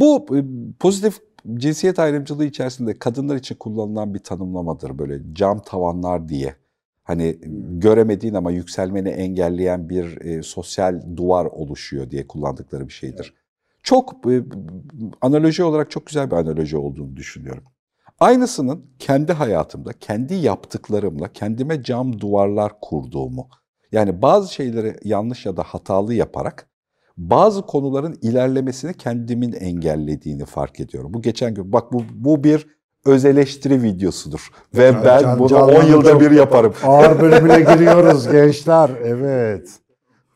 Bu 0.00 0.36
e, 0.36 0.44
pozitif 0.78 1.20
cinsiyet 1.54 1.98
ayrımcılığı 1.98 2.44
içerisinde 2.44 2.98
kadınlar 2.98 3.36
için 3.36 3.54
kullanılan 3.54 4.14
bir 4.14 4.18
tanımlamadır 4.18 4.98
böyle 4.98 5.20
cam 5.32 5.62
tavanlar 5.62 6.28
diye. 6.28 6.56
Hani 7.02 7.38
göremediğin 7.68 8.34
ama 8.34 8.50
yükselmeni 8.50 9.08
engelleyen 9.08 9.88
bir 9.88 10.20
e, 10.20 10.42
sosyal 10.42 11.16
duvar 11.16 11.44
oluşuyor 11.44 12.10
diye 12.10 12.26
kullandıkları 12.26 12.88
bir 12.88 12.92
şeydir. 12.92 13.34
Çok 13.82 14.14
e, 14.30 14.42
analoji 15.20 15.64
olarak 15.64 15.90
çok 15.90 16.06
güzel 16.06 16.30
bir 16.30 16.36
analoji 16.36 16.76
olduğunu 16.76 17.16
düşünüyorum. 17.16 17.64
Aynısının 18.20 18.86
kendi 18.98 19.32
hayatımda, 19.32 19.92
kendi 19.92 20.34
yaptıklarımla 20.34 21.32
kendime 21.32 21.82
cam 21.82 22.20
duvarlar 22.20 22.72
kurduğumu, 22.80 23.48
yani 23.92 24.22
bazı 24.22 24.54
şeyleri 24.54 24.96
yanlış 25.04 25.46
ya 25.46 25.56
da 25.56 25.62
hatalı 25.62 26.14
yaparak 26.14 26.68
bazı 27.16 27.62
konuların 27.62 28.18
ilerlemesini 28.22 28.94
kendimin 28.94 29.52
engellediğini 29.52 30.44
fark 30.44 30.80
ediyorum. 30.80 31.14
Bu 31.14 31.22
geçen 31.22 31.54
gün 31.54 31.72
bak 31.72 31.92
bu 31.92 32.02
bu 32.14 32.44
bir 32.44 32.66
öz 33.06 33.24
eleştiri 33.24 33.82
videosudur 33.82 34.48
ve 34.74 34.92
Can- 34.92 35.04
ben 35.04 35.20
can- 35.20 35.38
bunu 35.38 35.48
canlı 35.48 35.72
10 35.78 35.82
yılda 35.84 36.20
bir 36.20 36.30
yaparım. 36.30 36.72
Ağır 36.84 37.20
bölümüne 37.20 37.60
giriyoruz 37.60 38.30
gençler. 38.30 38.90
Evet. 39.04 39.68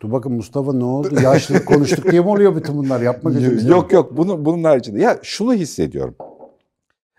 Dur 0.00 0.12
bakın 0.12 0.32
Mustafa 0.32 0.72
ne 0.72 0.84
oldu? 0.84 1.08
Yaşlılık 1.22 1.66
konuştuk 1.66 2.10
diye 2.10 2.20
mi 2.20 2.28
oluyor 2.28 2.56
bütün 2.56 2.76
bunlar? 2.78 3.00
Yapma 3.00 3.30
gözünü 3.30 3.50
seveyim. 3.50 3.70
Yok 3.70 3.92
yok 3.92 4.16
bunu, 4.16 4.44
bunun 4.44 4.64
haricinde. 4.64 5.00
Ya 5.00 5.18
şunu 5.22 5.54
hissediyorum. 5.54 6.14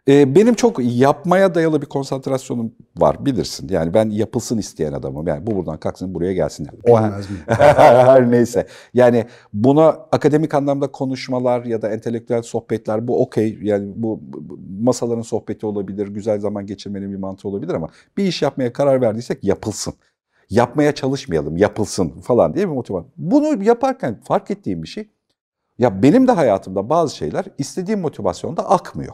Ee, 0.09 0.35
benim 0.35 0.53
çok 0.53 0.79
yapmaya 0.79 1.55
dayalı 1.55 1.81
bir 1.81 1.85
konsantrasyonum 1.85 2.73
var 2.97 3.25
bilirsin. 3.25 3.69
Yani 3.69 3.93
ben 3.93 4.09
yapılsın 4.09 4.57
isteyen 4.57 4.93
adamım. 4.93 5.27
Yani 5.27 5.47
bu 5.47 5.55
buradan 5.55 5.77
kalksın 5.77 6.13
buraya 6.13 6.33
gelsin. 6.33 6.67
O 6.83 6.97
Bilmez 6.97 7.29
mi? 7.29 7.37
her 7.47 8.31
neyse. 8.31 8.67
Yani 8.93 9.25
buna 9.53 9.87
akademik 9.87 10.53
anlamda 10.53 10.91
konuşmalar 10.91 11.65
ya 11.65 11.81
da 11.81 11.89
entelektüel 11.89 12.41
sohbetler 12.41 13.07
bu 13.07 13.21
okey. 13.21 13.59
Yani 13.61 13.91
bu 13.95 14.19
bu 14.21 14.59
masaların 14.81 15.21
sohbeti 15.21 15.65
olabilir, 15.65 16.07
güzel 16.07 16.39
zaman 16.39 16.65
geçirmenin 16.65 17.11
bir 17.11 17.17
mantığı 17.17 17.47
olabilir 17.47 17.73
ama 17.73 17.89
bir 18.17 18.23
iş 18.23 18.41
yapmaya 18.41 18.73
karar 18.73 19.01
verdiysek 19.01 19.43
yapılsın. 19.43 19.93
Yapmaya 20.49 20.91
çalışmayalım, 20.95 21.57
yapılsın 21.57 22.09
falan 22.09 22.53
diye 22.53 22.67
bir 22.67 22.73
motivasyon. 22.73 23.11
Bunu 23.17 23.63
yaparken 23.63 24.19
fark 24.23 24.51
ettiğim 24.51 24.83
bir 24.83 24.87
şey, 24.87 25.09
ya 25.79 26.03
benim 26.03 26.27
de 26.27 26.31
hayatımda 26.31 26.89
bazı 26.89 27.15
şeyler 27.15 27.45
istediğim 27.57 27.99
motivasyonda 27.99 28.69
akmıyor. 28.69 29.13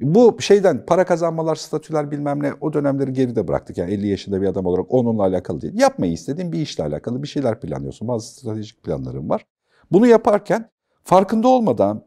Bu 0.00 0.36
şeyden 0.40 0.84
para 0.86 1.04
kazanmalar, 1.04 1.56
statüler 1.56 2.10
bilmem 2.10 2.42
ne 2.42 2.52
o 2.60 2.72
dönemleri 2.72 3.12
geride 3.12 3.48
bıraktık. 3.48 3.78
Yani 3.78 3.92
50 3.92 4.08
yaşında 4.08 4.42
bir 4.42 4.46
adam 4.46 4.66
olarak 4.66 4.86
onunla 4.94 5.22
alakalı 5.22 5.60
değil. 5.60 5.74
Yapmayı 5.80 6.12
istediğin 6.12 6.52
bir 6.52 6.58
işle 6.60 6.84
alakalı 6.84 7.22
bir 7.22 7.28
şeyler 7.28 7.60
planlıyorsun. 7.60 8.08
Bazı 8.08 8.26
stratejik 8.28 8.82
planların 8.82 9.28
var. 9.28 9.46
Bunu 9.92 10.06
yaparken 10.06 10.70
farkında 11.04 11.48
olmadan 11.48 12.04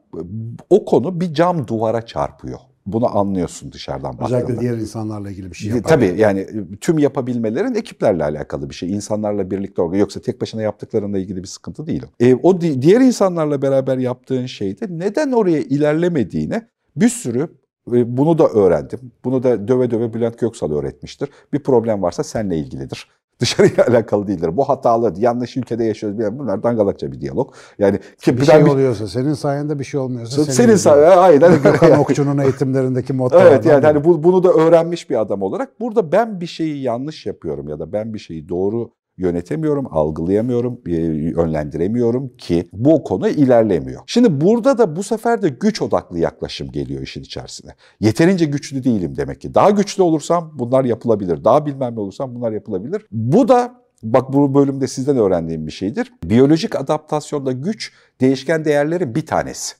o 0.69 0.86
konu 0.86 1.22
bir 1.22 1.34
cam 1.34 1.67
duvara 1.67 2.06
çarpıyor. 2.06 2.59
Bunu 2.86 3.17
anlıyorsun 3.17 3.72
dışarıdan 3.72 4.19
baktığında. 4.19 4.38
Özellikle 4.38 4.62
diğer 4.62 4.73
insanlarla 4.78 5.30
ilgili 5.31 5.52
bir 5.52 5.56
şey 5.56 5.72
E, 5.72 5.75
yapar. 5.75 5.89
Tabii 5.89 6.14
yani 6.17 6.47
tüm 6.81 6.97
yapabilmelerin 7.00 7.75
ekiplerle 7.75 8.23
alakalı 8.23 8.69
bir 8.69 8.75
şey. 8.75 8.92
İnsanlarla 8.92 9.52
birlikte 9.52 9.81
organ 9.81 9.97
yoksa 9.97 10.19
tek 10.22 10.42
başına 10.42 10.62
yaptıklarınla 10.62 11.19
ilgili 11.19 11.44
bir 11.44 11.47
sıkıntı 11.47 11.88
değil. 11.88 12.03
E, 12.19 12.36
o 12.36 12.62
di- 12.62 12.81
diğer 12.81 13.02
insanlarla 13.02 13.62
beraber 13.62 13.97
yaptığın 13.97 14.45
şeyde 14.45 14.86
neden 14.89 15.31
oraya 15.31 15.59
ilerlemediğine 15.62 16.67
bir 16.95 17.09
sürü 17.09 17.47
bunu 17.88 18.38
da 18.38 18.48
öğrendim. 18.48 19.00
Bunu 19.24 19.44
da 19.44 19.68
döve 19.68 19.92
döve 19.92 20.14
Bülent 20.14 20.40
Göksal 20.40 20.72
öğretmiştir. 20.72 21.30
Bir 21.54 21.60
problem 21.64 22.02
varsa 22.02 22.24
seninle 22.24 22.58
ilgilidir. 22.58 23.08
Dışarıyla 23.40 23.88
alakalı 23.88 24.28
değildir. 24.28 24.58
Bu 24.58 24.70
hatalı, 24.70 25.14
yanlış 25.18 25.58
ülkede 25.58 25.84
yaşıyoruz. 25.84 26.20
bilmem 26.20 26.40
Bunlar 26.40 26.64
dangalakça 26.64 27.12
bir 27.12 27.22
diyalog. 27.22 27.54
Yani 27.80 28.00
ki 28.18 28.38
Bir 28.38 28.46
şey 28.46 28.64
oluyorsa, 28.64 29.08
senin 29.08 29.34
sayende 29.34 29.80
bir 29.80 29.84
şey 29.84 30.00
olmuyorsa 30.00 30.44
senin, 30.44 30.56
senin 30.56 30.76
sayende 30.76 31.16
aynen. 31.16 31.62
Gökhan 31.64 31.92
Okçu'nun 32.00 32.38
eğitimlerindeki 32.38 33.14
mottolardan 33.14 33.52
Evet 33.52 33.66
yani 33.66 33.86
hani 33.86 34.03
bu, 34.03 34.24
bunu 34.24 34.44
da 34.44 34.50
öğrenmiş 34.53 35.09
bir 35.09 35.22
adam 35.22 35.42
olarak 35.42 35.80
burada 35.80 36.12
ben 36.12 36.42
bir 36.42 36.48
şeyi 36.48 36.81
yanlış 36.81 37.25
yapıyorum 37.25 37.69
ya 37.69 37.80
da 37.80 37.94
ben 37.94 38.13
bir 38.13 38.19
şeyi 38.19 38.50
doğru 38.50 38.92
yönetemiyorum, 39.18 39.88
algılayamıyorum, 39.92 40.82
e, 40.88 40.92
yönlendiremiyorum 40.92 42.38
ki 42.38 42.70
bu 42.74 43.04
konu 43.04 43.30
ilerlemiyor. 43.30 44.02
Şimdi 44.08 44.42
burada 44.42 44.78
da 44.78 44.96
bu 44.96 45.04
sefer 45.04 45.42
de 45.42 45.50
güç 45.50 45.82
odaklı 45.82 46.20
yaklaşım 46.20 46.72
geliyor 46.72 47.02
işin 47.02 47.22
içerisine. 47.22 47.72
Yeterince 48.00 48.46
güçlü 48.46 48.84
değilim 48.84 49.18
demek 49.18 49.42
ki. 49.42 49.54
Daha 49.54 49.70
güçlü 49.70 50.04
olursam 50.04 50.52
bunlar 50.56 50.86
yapılabilir. 50.86 51.44
Daha 51.44 51.66
bilmem 51.66 51.96
ne 51.96 52.00
olursam 52.00 52.36
bunlar 52.36 52.52
yapılabilir. 52.52 53.06
Bu 53.12 53.48
da 53.48 53.82
Bak 54.04 54.34
bu 54.34 54.54
bölümde 54.54 54.88
sizden 54.88 55.18
öğrendiğim 55.18 55.68
bir 55.68 55.72
şeydir. 55.72 56.14
Biyolojik 56.24 56.76
adaptasyonda 56.76 57.52
güç 57.52 57.94
değişken 58.22 58.66
değerlerin 58.66 59.16
bir 59.16 59.26
tanesi. 59.26 59.76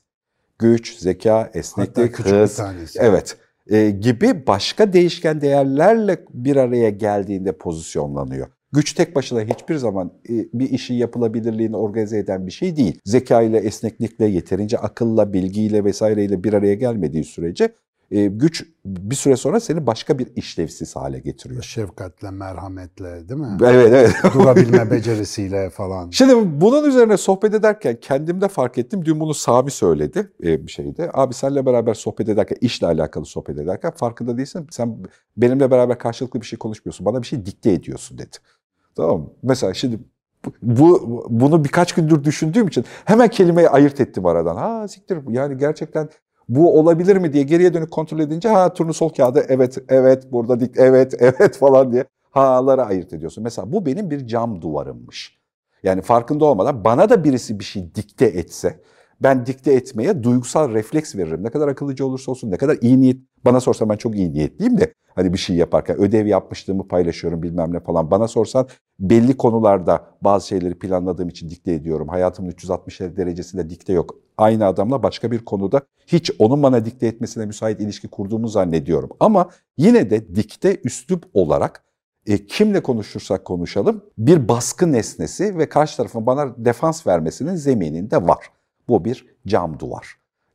Güç, 0.58 0.98
zeka, 0.98 1.50
esneklik, 1.54 2.18
hız. 2.18 2.60
Evet. 2.96 3.36
E, 3.66 3.90
gibi 3.90 4.46
başka 4.46 4.92
değişken 4.92 5.40
değerlerle 5.40 6.24
bir 6.34 6.56
araya 6.56 6.90
geldiğinde 6.90 7.52
pozisyonlanıyor. 7.52 8.46
Güç 8.72 8.92
tek 8.92 9.16
başına 9.16 9.40
hiçbir 9.40 9.76
zaman 9.76 10.12
e, 10.28 10.32
bir 10.54 10.70
işin 10.70 10.94
yapılabilirliğini 10.94 11.76
organize 11.76 12.18
eden 12.18 12.46
bir 12.46 12.52
şey 12.52 12.76
değil. 12.76 13.00
Zeka 13.04 13.42
ile, 13.42 13.58
esneklikle, 13.58 14.26
yeterince 14.26 14.78
akılla, 14.78 15.32
bilgiyle 15.32 15.84
vesaireyle 15.84 16.44
bir 16.44 16.52
araya 16.52 16.74
gelmediği 16.74 17.24
sürece 17.24 17.74
e, 18.12 18.26
güç 18.26 18.66
bir 18.84 19.14
süre 19.14 19.36
sonra 19.36 19.60
seni 19.60 19.86
başka 19.86 20.18
bir 20.18 20.28
işlevsiz 20.36 20.96
hale 20.96 21.18
getiriyor. 21.18 21.62
Şefkatle, 21.62 22.30
merhametle 22.30 23.28
değil 23.28 23.40
mi? 23.40 23.56
Evet, 23.64 23.92
evet. 23.92 24.14
Durabilme 24.34 24.90
becerisiyle 24.90 25.70
falan. 25.70 26.10
Şimdi 26.10 26.60
bunun 26.60 26.88
üzerine 26.88 27.16
sohbet 27.16 27.54
ederken 27.54 27.96
kendimde 28.00 28.48
fark 28.48 28.78
ettim. 28.78 29.04
Dün 29.04 29.20
bunu 29.20 29.34
Sami 29.34 29.70
söyledi 29.70 30.32
e, 30.44 30.66
bir 30.66 30.72
şeyde. 30.72 31.10
Abi 31.14 31.34
senle 31.34 31.66
beraber 31.66 31.94
sohbet 31.94 32.28
ederken, 32.28 32.56
işle 32.60 32.86
alakalı 32.86 33.26
sohbet 33.26 33.58
ederken 33.58 33.90
farkında 33.90 34.38
değilsin. 34.38 34.66
Sen 34.70 34.98
benimle 35.36 35.70
beraber 35.70 35.98
karşılıklı 35.98 36.40
bir 36.40 36.46
şey 36.46 36.58
konuşmuyorsun. 36.58 37.06
Bana 37.06 37.22
bir 37.22 37.26
şey 37.26 37.46
dikte 37.46 37.72
ediyorsun 37.72 38.18
dedi. 38.18 38.36
Tamam 38.96 39.20
mı? 39.20 39.30
Mesela 39.42 39.74
şimdi 39.74 39.98
bu 40.62 41.26
bunu 41.30 41.64
birkaç 41.64 41.92
gündür 41.92 42.24
düşündüğüm 42.24 42.68
için 42.68 42.84
hemen 43.04 43.28
kelimeyi 43.28 43.68
ayırt 43.68 44.00
ettim 44.00 44.26
aradan. 44.26 44.56
Ha 44.56 44.88
siktir 44.88 45.18
yani 45.28 45.56
gerçekten 45.58 46.08
bu 46.48 46.78
olabilir 46.78 47.16
mi 47.16 47.32
diye 47.32 47.42
geriye 47.44 47.74
dönüp 47.74 47.90
kontrol 47.90 48.18
edince 48.18 48.48
ha 48.48 48.72
turnusol 48.72 49.08
kağıdı 49.08 49.44
evet 49.48 49.78
evet 49.88 50.32
burada 50.32 50.60
dik 50.60 50.76
evet 50.76 51.14
evet 51.20 51.56
falan 51.56 51.92
diye 51.92 52.04
ha'ları 52.30 52.82
ayırt 52.84 53.12
ediyorsun. 53.12 53.44
Mesela 53.44 53.72
bu 53.72 53.86
benim 53.86 54.10
bir 54.10 54.26
cam 54.26 54.62
duvarımmış. 54.62 55.38
Yani 55.82 56.02
farkında 56.02 56.44
olmadan 56.44 56.84
bana 56.84 57.08
da 57.10 57.24
birisi 57.24 57.58
bir 57.58 57.64
şey 57.64 57.94
dikte 57.94 58.26
etse 58.26 58.80
ben 59.22 59.46
dikte 59.46 59.72
etmeye 59.72 60.22
duygusal 60.22 60.74
refleks 60.74 61.16
veririm. 61.16 61.44
Ne 61.44 61.50
kadar 61.50 61.68
akıllıca 61.68 62.04
olursa 62.04 62.30
olsun, 62.30 62.50
ne 62.50 62.56
kadar 62.56 62.78
iyi 62.80 63.00
niyet. 63.00 63.16
Bana 63.44 63.60
sorsan 63.60 63.88
ben 63.88 63.96
çok 63.96 64.16
iyi 64.16 64.32
niyetliyim 64.32 64.78
de 64.78 64.94
hani 65.14 65.32
bir 65.32 65.38
şey 65.38 65.56
yaparken 65.56 65.96
ödev 66.00 66.26
yapmışlığımı 66.26 66.88
paylaşıyorum 66.88 67.42
bilmem 67.42 67.74
ne 67.74 67.80
falan. 67.80 68.10
Bana 68.10 68.28
sorsan 68.28 68.68
belli 68.98 69.36
konularda 69.36 70.06
bazı 70.22 70.46
şeyleri 70.46 70.78
planladığım 70.78 71.28
için 71.28 71.50
dikte 71.50 71.72
ediyorum. 71.72 72.08
Hayatımın 72.08 72.50
360 72.50 73.00
derecesinde 73.00 73.70
dikte 73.70 73.92
yok. 73.92 74.14
Aynı 74.38 74.66
adamla 74.66 75.02
başka 75.02 75.30
bir 75.30 75.44
konuda 75.44 75.80
hiç 76.06 76.30
onun 76.38 76.62
bana 76.62 76.84
dikte 76.84 77.06
etmesine 77.06 77.46
müsait 77.46 77.80
ilişki 77.80 78.08
kurduğumu 78.08 78.48
zannediyorum. 78.48 79.10
Ama 79.20 79.50
yine 79.76 80.10
de 80.10 80.34
dikte 80.34 80.80
üslup 80.84 81.24
olarak 81.34 81.84
e, 82.26 82.46
kimle 82.46 82.82
konuşursak 82.82 83.44
konuşalım 83.44 84.04
bir 84.18 84.48
baskı 84.48 84.92
nesnesi 84.92 85.58
ve 85.58 85.68
karşı 85.68 85.96
tarafın 85.96 86.26
bana 86.26 86.54
defans 86.64 87.06
vermesinin 87.06 87.54
zemininde 87.54 88.26
var. 88.26 88.38
Bu 88.92 89.04
bir 89.04 89.26
cam 89.46 89.78
duvar. 89.78 90.06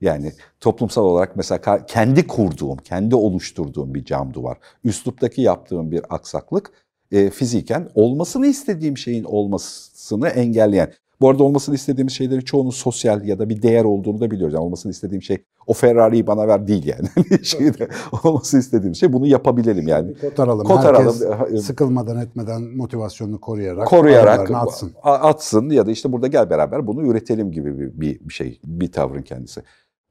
Yani 0.01 0.33
toplumsal 0.59 1.03
olarak 1.03 1.35
mesela 1.35 1.85
kendi 1.85 2.27
kurduğum, 2.27 2.77
kendi 2.77 3.15
oluşturduğum 3.15 3.93
bir 3.93 4.05
cam 4.05 4.33
duvar. 4.33 4.57
Üsluptaki 4.83 5.41
yaptığım 5.41 5.91
bir 5.91 6.01
aksaklık 6.09 6.71
e, 7.11 7.29
fiziken 7.29 7.89
olmasını 7.95 8.47
istediğim 8.47 8.97
şeyin 8.97 9.23
olmasını 9.23 10.27
engelleyen. 10.29 10.93
Bu 11.21 11.29
arada 11.29 11.43
olmasını 11.43 11.75
istediğimiz 11.75 12.13
şeylerin 12.13 12.41
çoğunun 12.41 12.69
sosyal 12.69 13.25
ya 13.25 13.39
da 13.39 13.49
bir 13.49 13.61
değer 13.61 13.83
olduğunu 13.83 14.19
da 14.19 14.31
biliyoruz. 14.31 14.53
Yani 14.53 14.63
olmasını 14.63 14.91
istediğim 14.91 15.21
şey 15.21 15.37
o 15.67 15.73
Ferrari'yi 15.73 16.27
bana 16.27 16.47
ver 16.47 16.67
değil 16.67 16.85
yani. 16.85 17.07
Şeyde, 17.43 17.87
olması 18.23 18.57
istediğim 18.57 18.95
şey 18.95 19.13
bunu 19.13 19.27
yapabilelim 19.27 19.87
yani. 19.87 20.13
Kotaralım. 20.21 20.67
Kotaralım. 20.67 21.15
Herkes 21.39 21.65
sıkılmadan 21.65 22.19
etmeden 22.19 22.61
motivasyonunu 22.61 23.41
koruyarak, 23.41 23.87
koruyarak 23.87 24.51
atsın. 24.51 24.91
atsın 25.03 25.69
ya 25.69 25.85
da 25.85 25.91
işte 25.91 26.11
burada 26.11 26.27
gel 26.27 26.49
beraber 26.49 26.87
bunu 26.87 27.07
üretelim 27.07 27.51
gibi 27.51 27.79
bir, 27.79 28.01
bir, 28.01 28.19
bir 28.19 28.33
şey, 28.33 28.59
bir 28.65 28.91
tavrın 28.91 29.21
kendisi. 29.21 29.61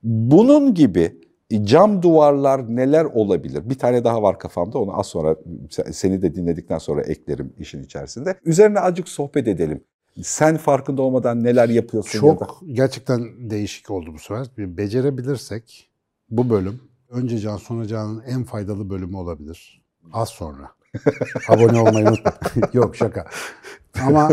Bunun 0.03 0.75
gibi 0.75 1.21
cam 1.63 2.03
duvarlar 2.03 2.77
neler 2.77 3.05
olabilir? 3.05 3.71
Bir 3.71 3.79
tane 3.79 4.05
daha 4.05 4.23
var 4.23 4.39
kafamda 4.39 4.79
onu 4.79 4.99
az 4.99 5.07
sonra 5.07 5.37
se- 5.71 5.93
seni 5.93 6.23
de 6.23 6.35
dinledikten 6.35 6.79
sonra 6.79 7.03
eklerim 7.03 7.53
işin 7.59 7.83
içerisinde. 7.83 8.35
Üzerine 8.45 8.81
azıcık 8.81 9.09
sohbet 9.09 9.49
edelim. 9.49 9.85
Sen 10.23 10.57
farkında 10.57 11.03
olmadan 11.03 11.45
neler 11.45 11.69
yapıyorsun 11.69 12.27
ya 12.27 12.35
da... 12.35 12.47
Çok 12.47 12.63
gerçekten 12.73 13.51
değişik 13.51 13.91
oldu 13.91 14.15
bu 14.15 14.19
sefer. 14.19 14.47
Bir 14.59 14.77
Becerebilirsek 14.77 15.91
bu 16.31 16.51
bölüm 16.51 16.81
önce 17.09 17.39
Can 17.39 17.57
sonra 17.57 17.87
Can'ın 17.87 18.21
en 18.21 18.45
faydalı 18.45 18.91
bölümü 18.91 19.17
olabilir. 19.17 19.83
Az 20.13 20.29
sonra. 20.29 20.71
Abone 21.49 21.81
olmayı 21.81 22.07
unutmayın. 22.09 22.71
Yok 22.73 22.97
şaka. 22.97 23.27
Ama 24.03 24.31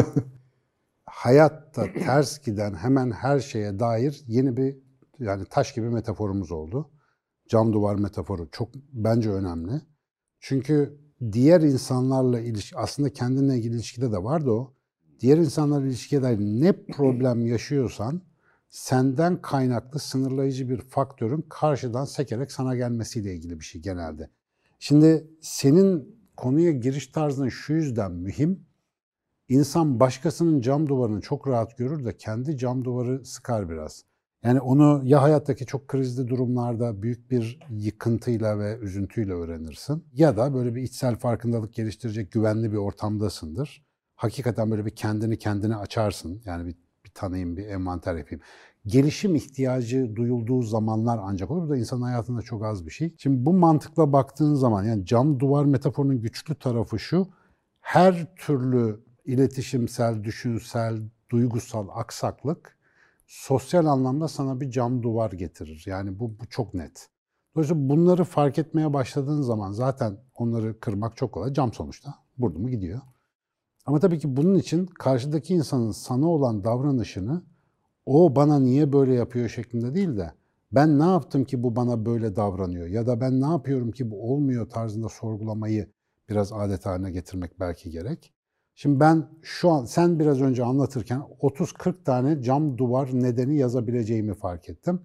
hayatta 1.06 1.94
ters 1.94 2.40
giden 2.40 2.74
hemen 2.74 3.12
her 3.12 3.40
şeye 3.40 3.80
dair 3.80 4.24
yeni 4.28 4.58
bir 4.58 4.78
yani 5.20 5.46
taş 5.46 5.74
gibi 5.74 5.90
metaforumuz 5.90 6.52
oldu. 6.52 6.90
Cam 7.50 7.74
duvar 7.74 7.96
metaforu 7.96 8.50
çok 8.52 8.70
bence 8.94 9.30
önemli. 9.30 9.82
Çünkü 10.40 10.98
diğer 11.32 11.62
insanlarla 11.62 12.40
ilişki 12.40 12.78
aslında 12.78 13.14
kendinle 13.14 13.58
ilgili 13.58 13.76
ilişkide 13.76 14.12
de 14.12 14.24
vardı 14.24 14.52
o. 14.52 14.74
Diğer 15.20 15.38
insanlarla 15.38 15.88
ilişkiye 15.88 16.22
dair 16.22 16.40
ne 16.40 16.86
problem 16.86 17.46
yaşıyorsan 17.46 18.22
senden 18.70 19.42
kaynaklı 19.42 20.00
sınırlayıcı 20.00 20.70
bir 20.70 20.82
faktörün 20.82 21.46
karşıdan 21.50 22.06
sekerek 22.06 22.52
sana 22.52 22.76
gelmesiyle 22.76 23.36
ilgili 23.36 23.60
bir 23.60 23.66
şey 23.66 23.82
genelde. 23.82 24.30
Şimdi 24.80 25.28
senin 25.42 26.16
konuya 26.38 26.72
giriş 26.72 27.08
tarzın 27.08 27.50
şu 27.50 27.74
yüzden 27.74 28.12
mühim. 28.12 28.66
İnsan 29.50 30.00
başkasının 30.00 30.62
cam 30.62 30.90
duvarını 30.90 31.22
çok 31.22 31.48
rahat 31.48 31.78
görür 31.78 32.06
de 32.06 32.18
kendi 32.18 32.58
cam 32.58 32.86
duvarı 32.86 33.26
sıkar 33.26 33.70
biraz. 33.70 34.04
Yani 34.44 34.62
onu 34.62 35.02
ya 35.06 35.22
hayattaki 35.22 35.66
çok 35.66 35.88
krizli 35.88 36.28
durumlarda 36.28 37.02
büyük 37.02 37.32
bir 37.32 37.60
yıkıntıyla 37.70 38.60
ve 38.60 38.78
üzüntüyle 38.78 39.34
öğrenirsin 39.34 40.06
ya 40.14 40.38
da 40.38 40.54
böyle 40.54 40.76
bir 40.76 40.82
içsel 40.82 41.16
farkındalık 41.16 41.74
geliştirecek 41.74 42.32
güvenli 42.32 42.72
bir 42.72 42.78
ortamdasındır. 42.78 43.86
Hakikaten 44.16 44.72
böyle 44.72 44.86
bir 44.86 44.96
kendini 44.96 45.38
kendine 45.38 45.76
açarsın. 45.76 46.42
Yani 46.46 46.66
bir, 46.68 46.76
bir 47.06 47.12
tanıyayım, 47.14 47.58
bir 47.58 47.66
envanter 47.68 48.16
yapayım. 48.16 48.42
Gelişim 48.86 49.36
ihtiyacı 49.36 50.16
duyulduğu 50.16 50.62
zamanlar 50.62 51.20
ancak 51.24 51.52
olur. 51.52 51.64
Bu 51.64 51.70
da 51.70 51.78
insanın 51.78 52.02
hayatında 52.02 52.42
çok 52.42 52.66
az 52.66 52.86
bir 52.86 52.92
şey. 52.92 53.16
Şimdi 53.18 53.46
bu 53.46 53.54
mantıkla 53.54 54.14
baktığın 54.14 54.56
zaman 54.56 54.84
yani 54.84 55.06
cam 55.06 55.40
duvar 55.40 55.66
metaforunun 55.66 56.22
güçlü 56.22 56.56
tarafı 56.56 57.00
şu. 57.00 57.28
Her 57.82 58.36
türlü 58.36 59.04
iletişimsel, 59.26 60.24
düşünsel, 60.24 61.02
duygusal 61.32 61.88
aksaklık 61.94 62.78
sosyal 63.28 63.86
anlamda 63.86 64.28
sana 64.28 64.62
bir 64.62 64.72
cam 64.72 65.04
duvar 65.04 65.32
getirir. 65.32 65.84
Yani 65.88 66.20
bu, 66.20 66.40
bu 66.40 66.48
çok 66.50 66.74
net. 66.74 67.10
Dolayısıyla 67.56 67.90
bunları 67.90 68.24
fark 68.24 68.60
etmeye 68.60 68.94
başladığın 68.94 69.42
zaman 69.42 69.72
zaten 69.72 70.18
onları 70.36 70.80
kırmak 70.80 71.18
çok 71.18 71.32
kolay. 71.32 71.54
Cam 71.54 71.74
sonuçta. 71.74 72.16
Burada 72.38 72.60
mı 72.60 72.70
gidiyor? 72.70 73.02
Ama 73.86 74.00
tabii 74.00 74.20
ki 74.20 74.38
bunun 74.38 74.56
için 74.56 74.86
karşıdaki 74.86 75.54
insanın 75.54 75.92
sana 75.92 76.28
olan 76.30 76.64
davranışını 76.64 77.44
o 78.06 78.36
bana 78.36 78.60
niye 78.60 78.94
böyle 78.94 79.14
yapıyor 79.14 79.50
şeklinde 79.50 79.96
değil 79.96 80.18
de 80.18 80.32
ben 80.72 81.00
ne 81.00 81.04
yaptım 81.04 81.44
ki 81.44 81.64
bu 81.64 81.76
bana 81.76 82.06
böyle 82.06 82.36
davranıyor 82.36 82.88
ya 82.88 83.08
da 83.08 83.22
ben 83.22 83.42
ne 83.42 83.46
yapıyorum 83.46 83.92
ki 83.92 84.12
bu 84.12 84.34
olmuyor 84.34 84.70
tarzında 84.70 85.10
sorgulamayı 85.10 85.90
biraz 86.30 86.54
adet 86.54 86.86
haline 86.86 87.12
getirmek 87.12 87.60
belki 87.60 87.92
gerek. 87.92 88.34
Şimdi 88.76 89.00
ben 89.00 89.30
şu 89.42 89.70
an 89.70 89.86
sen 89.86 90.20
biraz 90.20 90.42
önce 90.42 90.64
anlatırken 90.64 91.22
30-40 91.42 92.04
tane 92.04 92.42
cam 92.42 92.78
duvar 92.78 93.10
nedeni 93.14 93.58
yazabileceğimi 93.58 94.34
fark 94.34 94.70
ettim. 94.70 95.02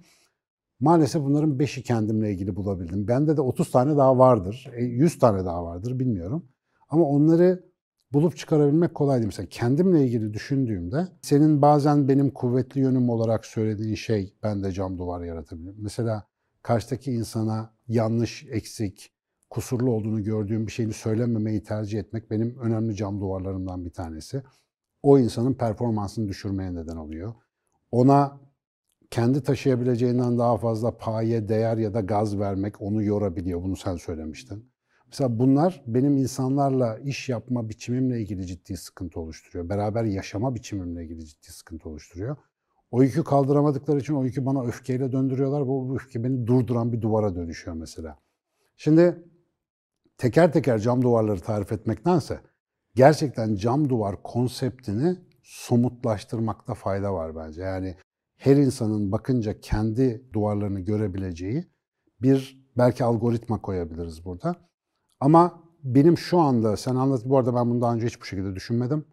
Maalesef 0.81 1.23
bunların 1.23 1.59
5'i 1.59 1.83
kendimle 1.83 2.33
ilgili 2.33 2.57
bulabildim. 2.57 3.09
Bende 3.09 3.37
de 3.37 3.41
30 3.41 3.71
tane 3.71 3.97
daha 3.97 4.19
vardır, 4.19 4.71
100 4.77 5.17
e, 5.17 5.19
tane 5.19 5.45
daha 5.45 5.65
vardır 5.65 5.99
bilmiyorum. 5.99 6.49
Ama 6.89 7.05
onları 7.05 7.68
bulup 8.13 8.37
çıkarabilmek 8.37 8.95
kolay 8.95 9.17
değil. 9.17 9.27
Mesela 9.27 9.49
kendimle 9.49 10.05
ilgili 10.05 10.35
düşündüğümde 10.35 11.09
senin 11.23 11.63
bazen 11.63 12.09
benim 12.09 12.31
kuvvetli 12.31 12.81
yönüm 12.81 13.11
olarak 13.11 13.47
söylediğin 13.47 13.95
şey 13.95 14.35
bende 14.43 14.73
cam 14.73 14.99
duvar 14.99 15.25
yaratabilir. 15.25 15.75
Mesela 15.79 16.27
karşıdaki 16.63 17.13
insana 17.13 17.75
yanlış, 17.89 18.47
eksik, 18.51 19.13
kusurlu 19.51 19.91
olduğunu 19.91 20.23
gördüğüm 20.23 20.67
bir 20.67 20.73
şeyini 20.73 20.93
söylememeyi 20.93 21.63
tercih 21.63 21.99
etmek 21.99 22.31
benim 22.31 22.59
önemli 22.59 22.97
cam 22.97 23.21
duvarlarımdan 23.21 23.85
bir 23.85 23.91
tanesi. 23.91 24.43
O 25.03 25.19
insanın 25.19 25.55
performansını 25.55 26.29
düşürmeye 26.29 26.75
neden 26.75 26.97
oluyor. 26.97 27.35
Ona 27.91 28.41
kendi 29.11 29.43
taşıyabileceğinden 29.43 30.39
daha 30.39 30.57
fazla 30.57 30.97
paye, 30.97 31.49
değer 31.49 31.77
ya 31.77 31.95
da 31.95 32.01
gaz 32.01 32.39
vermek 32.39 32.83
onu 32.83 33.03
yorabiliyor. 33.03 33.63
Bunu 33.63 33.77
sen 33.77 33.97
söylemiştin. 33.97 34.73
Mesela 35.09 35.39
bunlar 35.39 35.83
benim 35.87 36.17
insanlarla 36.17 36.99
iş 36.99 37.29
yapma 37.29 37.69
biçimimle 37.69 38.21
ilgili 38.21 38.47
ciddi 38.47 38.77
sıkıntı 38.77 39.21
oluşturuyor. 39.21 39.69
Beraber 39.69 40.05
yaşama 40.05 40.55
biçimimle 40.55 41.05
ilgili 41.05 41.27
ciddi 41.27 41.53
sıkıntı 41.53 41.89
oluşturuyor. 41.89 42.37
O 42.91 43.03
yükü 43.03 43.25
kaldıramadıkları 43.25 43.99
için 43.99 44.15
o 44.15 44.25
yükü 44.25 44.47
bana 44.47 44.65
öfkeyle 44.65 45.13
döndürüyorlar. 45.13 45.67
Bu 45.67 45.95
öfke 45.95 46.25
beni 46.25 46.47
durduran 46.47 46.93
bir 46.93 47.03
duvara 47.03 47.35
dönüşüyor 47.35 47.77
mesela. 47.77 48.19
Şimdi 48.77 49.25
teker 50.19 50.53
teker 50.53 50.79
cam 50.79 51.03
duvarları 51.03 51.41
tarif 51.41 51.73
etmektense 51.73 52.41
gerçekten 52.95 53.55
cam 53.57 53.89
duvar 53.89 54.23
konseptini 54.23 55.17
somutlaştırmakta 55.43 56.75
fayda 56.75 57.15
var 57.15 57.37
bence. 57.37 57.63
Yani 57.63 57.97
her 58.37 58.57
insanın 58.57 59.13
bakınca 59.13 59.61
kendi 59.61 60.33
duvarlarını 60.33 60.81
görebileceği 60.81 61.67
bir 62.23 62.69
belki 62.77 63.05
algoritma 63.05 63.63
koyabiliriz 63.63 64.25
burada. 64.25 64.57
Ama 65.20 65.62
benim 65.85 66.19
şu 66.19 66.38
anda 66.38 66.76
sen 66.76 66.94
anlat 66.94 67.23
bu 67.25 67.38
arada 67.38 67.55
ben 67.55 67.70
bunu 67.70 67.81
daha 67.81 67.94
önce 67.94 68.06
hiç 68.06 68.20
bu 68.20 68.25
şekilde 68.25 68.55
düşünmedim. 68.55 69.05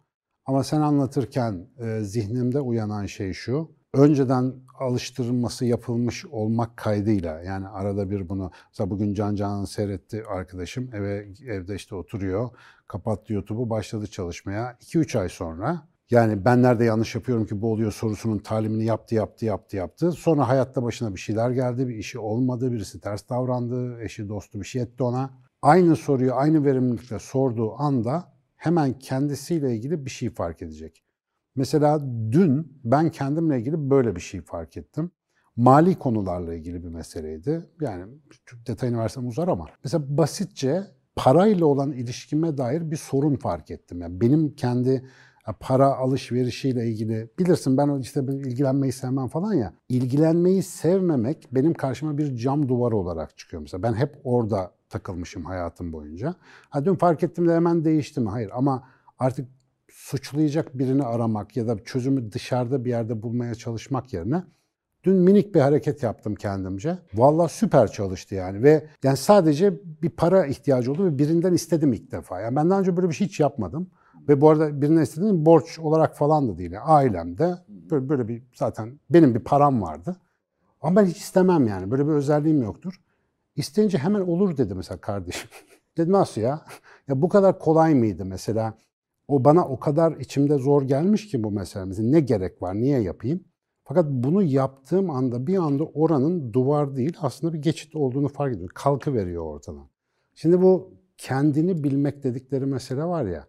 Ama 0.46 0.64
sen 0.64 0.80
anlatırken 0.80 1.68
e, 1.78 2.00
zihnimde 2.00 2.60
uyanan 2.60 3.06
şey 3.06 3.32
şu 3.32 3.76
önceden 3.94 4.54
alıştırılması 4.78 5.64
yapılmış 5.64 6.26
olmak 6.26 6.76
kaydıyla 6.76 7.42
yani 7.42 7.68
arada 7.68 8.10
bir 8.10 8.28
bunu 8.28 8.50
mesela 8.68 8.90
bugün 8.90 9.14
Can 9.14 9.34
Can'ın 9.34 9.64
seyretti 9.64 10.24
arkadaşım 10.28 10.94
eve 10.94 11.28
evde 11.46 11.74
işte 11.74 11.94
oturuyor 11.94 12.50
kapattı 12.88 13.32
YouTube'u 13.32 13.70
başladı 13.70 14.06
çalışmaya 14.06 14.76
2-3 14.80 15.18
ay 15.18 15.28
sonra 15.28 15.88
yani 16.10 16.44
ben 16.44 16.62
nerede 16.62 16.84
yanlış 16.84 17.14
yapıyorum 17.14 17.46
ki 17.46 17.62
bu 17.62 17.72
oluyor 17.72 17.92
sorusunun 17.92 18.38
talimini 18.38 18.84
yaptı 18.84 19.14
yaptı 19.14 19.44
yaptı 19.44 19.76
yaptı. 19.76 20.12
Sonra 20.12 20.48
hayatta 20.48 20.82
başına 20.82 21.14
bir 21.14 21.20
şeyler 21.20 21.50
geldi, 21.50 21.88
bir 21.88 21.94
işi 21.94 22.18
olmadı, 22.18 22.72
birisi 22.72 23.00
ters 23.00 23.28
davrandı, 23.28 24.02
eşi 24.02 24.28
dostu 24.28 24.60
bir 24.60 24.66
şey 24.66 24.82
etti 24.82 25.02
ona. 25.02 25.30
Aynı 25.62 25.96
soruyu 25.96 26.34
aynı 26.34 26.64
verimlilikle 26.64 27.18
sorduğu 27.18 27.74
anda 27.74 28.32
hemen 28.56 28.98
kendisiyle 28.98 29.74
ilgili 29.76 30.04
bir 30.04 30.10
şey 30.10 30.30
fark 30.30 30.62
edecek. 30.62 31.04
Mesela 31.56 32.00
dün 32.32 32.80
ben 32.84 33.10
kendimle 33.10 33.58
ilgili 33.58 33.90
böyle 33.90 34.16
bir 34.16 34.20
şey 34.20 34.40
fark 34.40 34.76
ettim. 34.76 35.10
Mali 35.56 35.94
konularla 35.94 36.54
ilgili 36.54 36.84
bir 36.84 36.88
meseleydi. 36.88 37.70
Yani 37.80 38.04
detayını 38.66 38.98
versem 38.98 39.26
uzar 39.28 39.48
ama. 39.48 39.66
Mesela 39.84 40.18
basitçe 40.18 40.84
parayla 41.16 41.66
olan 41.66 41.92
ilişkime 41.92 42.58
dair 42.58 42.90
bir 42.90 42.96
sorun 42.96 43.36
fark 43.36 43.70
ettim. 43.70 44.00
Yani 44.00 44.20
benim 44.20 44.54
kendi 44.54 45.08
para 45.52 45.96
alışverişiyle 45.96 46.86
ilgili 46.86 47.28
bilirsin 47.38 47.76
ben 47.76 48.00
işte 48.00 48.20
ilgilenmeyi 48.20 48.92
sevmem 48.92 49.28
falan 49.28 49.54
ya. 49.54 49.72
İlgilenmeyi 49.88 50.62
sevmemek 50.62 51.48
benim 51.52 51.74
karşıma 51.74 52.18
bir 52.18 52.36
cam 52.36 52.68
duvar 52.68 52.92
olarak 52.92 53.38
çıkıyor 53.38 53.62
mesela. 53.62 53.82
Ben 53.82 53.94
hep 53.94 54.20
orada 54.24 54.70
takılmışım 54.88 55.44
hayatım 55.44 55.92
boyunca. 55.92 56.34
Ha 56.70 56.84
dün 56.84 56.94
fark 56.94 57.22
ettim 57.22 57.48
de 57.48 57.54
hemen 57.54 57.84
değişti 57.84 58.20
mi? 58.20 58.30
Hayır 58.30 58.50
ama 58.54 58.88
artık 59.18 59.48
suçlayacak 59.88 60.78
birini 60.78 61.02
aramak 61.02 61.56
ya 61.56 61.68
da 61.68 61.84
çözümü 61.84 62.32
dışarıda 62.32 62.84
bir 62.84 62.90
yerde 62.90 63.22
bulmaya 63.22 63.54
çalışmak 63.54 64.12
yerine 64.12 64.42
dün 65.04 65.16
minik 65.16 65.54
bir 65.54 65.60
hareket 65.60 66.02
yaptım 66.02 66.34
kendimce. 66.34 66.98
Vallahi 67.14 67.52
süper 67.52 67.92
çalıştı 67.92 68.34
yani 68.34 68.62
ve 68.62 68.86
yani 69.02 69.16
sadece 69.16 69.74
bir 70.02 70.10
para 70.10 70.46
ihtiyacı 70.46 70.92
oldu 70.92 71.04
ve 71.04 71.18
birinden 71.18 71.52
istedim 71.52 71.92
ilk 71.92 72.12
defa. 72.12 72.40
Yani 72.40 72.56
ben 72.56 72.70
daha 72.70 72.80
önce 72.80 72.96
böyle 72.96 73.08
bir 73.08 73.14
şey 73.14 73.26
hiç 73.26 73.40
yapmadım. 73.40 73.90
Ve 74.28 74.40
bu 74.40 74.50
arada 74.50 74.82
birinden 74.82 75.02
istediğim 75.02 75.46
borç 75.46 75.78
olarak 75.78 76.16
falan 76.16 76.48
da 76.48 76.58
değil. 76.58 76.72
Ailemde 76.82 77.54
böyle, 77.68 78.08
böyle 78.08 78.28
bir 78.28 78.42
zaten 78.54 79.00
benim 79.10 79.34
bir 79.34 79.40
param 79.40 79.82
vardı. 79.82 80.16
Ama 80.80 81.00
ben 81.00 81.06
hiç 81.06 81.16
istemem 81.16 81.66
yani. 81.66 81.90
Böyle 81.90 82.06
bir 82.06 82.12
özelliğim 82.12 82.62
yoktur. 82.62 83.00
İsteyince 83.56 83.98
hemen 83.98 84.20
olur 84.20 84.56
dedi 84.56 84.74
mesela 84.74 85.00
kardeşim. 85.00 85.50
Dedim 85.96 86.12
nasıl 86.12 86.40
ya? 86.40 86.64
Ya 87.08 87.22
bu 87.22 87.28
kadar 87.28 87.58
kolay 87.58 87.94
mıydı 87.94 88.24
mesela? 88.24 88.74
O 89.28 89.44
bana 89.44 89.68
o 89.68 89.78
kadar 89.78 90.16
içimde 90.16 90.58
zor 90.58 90.82
gelmiş 90.82 91.28
ki 91.28 91.44
bu 91.44 91.50
meselemize. 91.50 92.02
Ne 92.02 92.20
gerek 92.20 92.62
var, 92.62 92.74
niye 92.74 93.00
yapayım? 93.00 93.44
Fakat 93.84 94.06
bunu 94.08 94.42
yaptığım 94.42 95.10
anda 95.10 95.46
bir 95.46 95.56
anda 95.56 95.84
oranın 95.84 96.52
duvar 96.52 96.96
değil 96.96 97.16
aslında 97.20 97.52
bir 97.52 97.58
geçit 97.58 97.96
olduğunu 97.96 98.28
fark 98.28 98.52
ediyorum. 98.52 98.74
Kalkı 98.74 99.14
veriyor 99.14 99.42
ortadan. 99.42 99.88
Şimdi 100.34 100.62
bu 100.62 100.94
kendini 101.18 101.84
bilmek 101.84 102.22
dedikleri 102.24 102.66
mesele 102.66 103.04
var 103.04 103.24
ya 103.24 103.46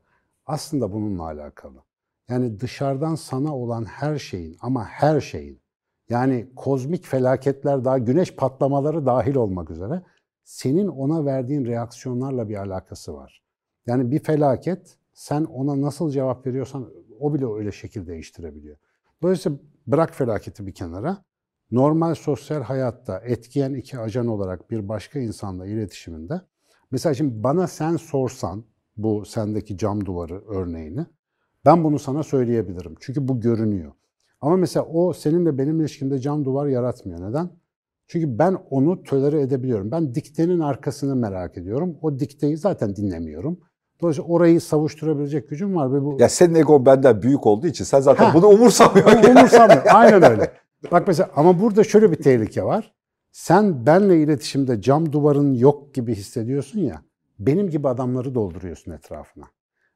aslında 0.48 0.92
bununla 0.92 1.24
alakalı. 1.24 1.84
Yani 2.30 2.60
dışarıdan 2.60 3.16
sana 3.16 3.56
olan 3.56 3.86
her 3.86 4.20
şeyin 4.20 4.58
ama 4.62 4.86
her 4.86 5.22
şeyin 5.22 5.62
yani 6.10 6.50
kozmik 6.56 7.06
felaketler 7.06 7.86
daha 7.86 7.98
güneş 7.98 8.36
patlamaları 8.36 9.06
dahil 9.06 9.36
olmak 9.36 9.72
üzere 9.72 10.04
senin 10.44 10.88
ona 10.88 11.26
verdiğin 11.26 11.66
reaksiyonlarla 11.66 12.50
bir 12.50 12.56
alakası 12.56 13.14
var. 13.14 13.44
Yani 13.86 14.12
bir 14.12 14.20
felaket 14.20 14.98
sen 15.14 15.44
ona 15.44 15.82
nasıl 15.82 16.12
cevap 16.12 16.48
veriyorsan 16.48 16.90
o 17.20 17.34
bile 17.34 17.46
öyle 17.46 17.72
şekil 17.72 18.08
değiştirebiliyor. 18.08 18.78
Dolayısıyla 19.22 19.58
bırak 19.88 20.16
felaketi 20.16 20.68
bir 20.68 20.74
kenara. 20.74 21.18
Normal 21.72 22.16
sosyal 22.16 22.62
hayatta 22.62 23.20
etkiyen 23.20 23.74
iki 23.74 24.00
ajan 24.00 24.28
olarak 24.28 24.72
bir 24.72 24.90
başka 24.90 25.20
insanla 25.20 25.66
iletişiminde 25.66 26.42
mesela 26.92 27.14
şimdi 27.14 27.44
bana 27.44 27.68
sen 27.68 27.98
sorsan 27.98 28.66
bu 28.98 29.26
sendeki 29.26 29.78
cam 29.78 30.06
duvarı 30.06 30.42
örneğini 30.48 31.06
ben 31.66 31.84
bunu 31.84 32.00
sana 32.00 32.24
söyleyebilirim. 32.24 32.96
Çünkü 33.00 33.28
bu 33.28 33.40
görünüyor. 33.40 33.92
Ama 34.42 34.58
mesela 34.58 34.86
o 34.86 35.14
seninle 35.14 35.58
benim 35.58 35.82
ilişkimde 35.82 36.20
cam 36.20 36.46
duvar 36.46 36.68
yaratmıyor. 36.68 37.30
Neden? 37.30 37.50
Çünkü 38.08 38.40
ben 38.40 38.58
onu 38.70 39.04
tölere 39.04 39.42
edebiliyorum. 39.42 39.92
Ben 39.92 40.16
diktenin 40.16 40.60
arkasını 40.60 41.16
merak 41.16 41.58
ediyorum. 41.58 41.98
O 42.02 42.20
dikteyi 42.20 42.58
zaten 42.58 42.96
dinlemiyorum. 42.96 43.60
Dolayısıyla 44.02 44.30
orayı 44.30 44.62
savuşturabilecek 44.62 45.50
gücüm 45.50 45.76
var 45.76 45.94
ve 45.94 46.02
bu 46.02 46.18
Ya 46.20 46.30
senin 46.30 46.56
egon 46.56 46.86
benden 46.86 47.22
büyük 47.22 47.46
olduğu 47.48 47.68
için 47.68 47.84
sen 47.86 48.00
zaten 48.00 48.26
Ha. 48.26 48.34
bunu 48.34 48.48
umursamıyorsun. 48.48 49.18
Onu 49.20 49.40
umursamıyor. 49.40 49.84
Aynen 49.94 50.32
öyle. 50.32 50.52
Bak 50.92 51.08
mesela 51.08 51.30
ama 51.36 51.62
burada 51.62 51.84
şöyle 51.84 52.12
bir 52.12 52.16
tehlike 52.16 52.64
var. 52.64 52.94
Sen 53.32 53.86
benle 53.86 54.22
iletişimde 54.22 54.82
cam 54.82 55.12
duvarın 55.12 55.54
yok 55.54 55.94
gibi 55.94 56.16
hissediyorsun 56.16 56.80
ya. 56.80 57.02
Benim 57.40 57.70
gibi 57.70 57.88
adamları 57.88 58.36
dolduruyorsun 58.36 58.92
etrafına. 58.92 59.46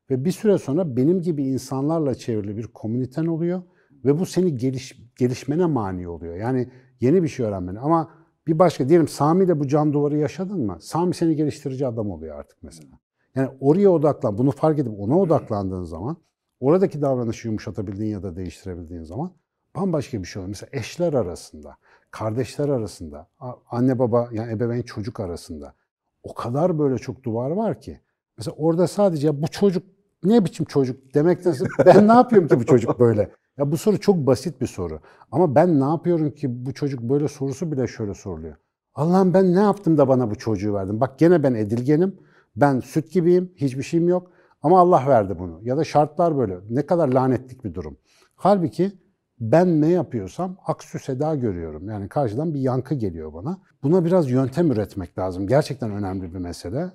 Ve 0.10 0.25
bir 0.25 0.31
süre 0.31 0.57
sonra 0.57 0.95
benim 0.98 1.21
gibi 1.21 1.43
insanlarla 1.43 2.15
çevrili 2.15 2.57
bir 2.57 2.67
komüniten 2.67 3.25
oluyor 3.25 3.63
ve 4.05 4.19
bu 4.19 4.25
seni 4.25 4.55
geliş, 4.55 5.01
gelişmene 5.17 5.65
mani 5.65 6.07
oluyor. 6.07 6.36
Yani 6.36 6.71
yeni 7.00 7.24
bir 7.24 7.27
şey 7.27 7.45
öğrenmene. 7.45 7.79
Ama 7.79 8.12
bir 8.48 8.60
başka 8.60 8.89
diyelim 8.89 9.07
Sami 9.07 9.45
ile 9.45 9.60
bu 9.60 9.67
cam 9.67 9.93
duvarı 9.93 10.17
yaşadın 10.17 10.65
mı? 10.65 10.77
Sami 10.81 11.13
seni 11.13 11.36
geliştirici 11.36 11.88
adam 11.88 12.12
oluyor 12.12 12.39
artık 12.39 12.63
mesela. 12.63 13.00
Yani 13.36 13.50
oraya 13.60 13.89
odaklan, 13.89 14.38
bunu 14.38 14.51
fark 14.51 14.79
edip 14.79 15.00
ona 15.00 15.19
odaklandığın 15.19 15.83
zaman, 15.83 16.17
oradaki 16.60 17.01
davranışı 17.01 17.48
yumuşatabildiğin 17.48 18.12
ya 18.12 18.24
da 18.24 18.36
değiştirebildiğin 18.36 19.03
zaman 19.03 19.31
bambaşka 19.75 20.19
bir 20.19 20.27
şey 20.27 20.39
oluyor. 20.39 20.50
Mesela 20.50 20.69
eşler 20.74 21.13
arasında, 21.13 21.77
kardeşler 22.12 22.69
arasında, 22.69 23.27
anne 23.69 24.00
baba 24.00 24.29
yani 24.31 24.51
ebeveyn 24.51 24.81
çocuk 24.81 25.19
arasında 25.19 25.74
o 26.23 26.33
kadar 26.33 26.79
böyle 26.79 26.97
çok 26.97 27.23
duvar 27.23 27.51
var 27.51 27.81
ki. 27.81 27.99
Mesela 28.37 28.55
orada 28.57 28.87
sadece 28.87 29.41
bu 29.41 29.47
çocuk 29.47 29.83
ne 30.23 30.45
biçim 30.45 30.65
çocuk 30.65 31.13
demekten 31.13 31.55
ben 31.85 32.07
ne 32.07 32.11
yapıyorum 32.11 32.47
ki 32.47 32.59
bu 32.59 32.65
çocuk 32.65 32.99
böyle? 32.99 33.31
Ya 33.57 33.71
bu 33.71 33.77
soru 33.77 33.99
çok 33.99 34.17
basit 34.17 34.61
bir 34.61 34.67
soru. 34.67 34.99
Ama 35.31 35.55
ben 35.55 35.79
ne 35.79 35.83
yapıyorum 35.83 36.31
ki 36.31 36.65
bu 36.65 36.73
çocuk 36.73 37.01
böyle 37.01 37.27
sorusu 37.27 37.71
bile 37.71 37.87
şöyle 37.87 38.13
soruluyor. 38.13 38.55
Allah'ım 38.95 39.33
ben 39.33 39.55
ne 39.55 39.59
yaptım 39.59 39.97
da 39.97 40.07
bana 40.07 40.31
bu 40.31 40.35
çocuğu 40.35 40.73
verdin? 40.73 41.01
Bak 41.01 41.19
gene 41.19 41.43
ben 41.43 41.53
edilgenim. 41.53 42.15
Ben 42.55 42.79
süt 42.79 43.11
gibiyim. 43.11 43.51
Hiçbir 43.55 43.83
şeyim 43.83 44.09
yok. 44.09 44.31
Ama 44.63 44.79
Allah 44.79 45.03
verdi 45.07 45.39
bunu. 45.39 45.59
Ya 45.63 45.77
da 45.77 45.83
şartlar 45.83 46.37
böyle. 46.37 46.57
Ne 46.69 46.85
kadar 46.85 47.07
lanetlik 47.07 47.63
bir 47.63 47.73
durum. 47.73 47.97
Halbuki 48.35 48.91
ben 49.41 49.81
ne 49.81 49.88
yapıyorsam 49.88 50.57
aksü 50.65 51.00
seda 51.00 51.36
görüyorum. 51.36 51.89
Yani 51.89 52.10
karşıdan 52.10 52.53
bir 52.53 52.60
yankı 52.60 52.95
geliyor 52.95 53.33
bana. 53.33 53.57
Buna 53.83 54.05
biraz 54.05 54.31
yöntem 54.31 54.71
üretmek 54.71 55.17
lazım. 55.17 55.48
Gerçekten 55.48 55.91
önemli 55.91 56.33
bir 56.33 56.39
mesele. 56.39 56.91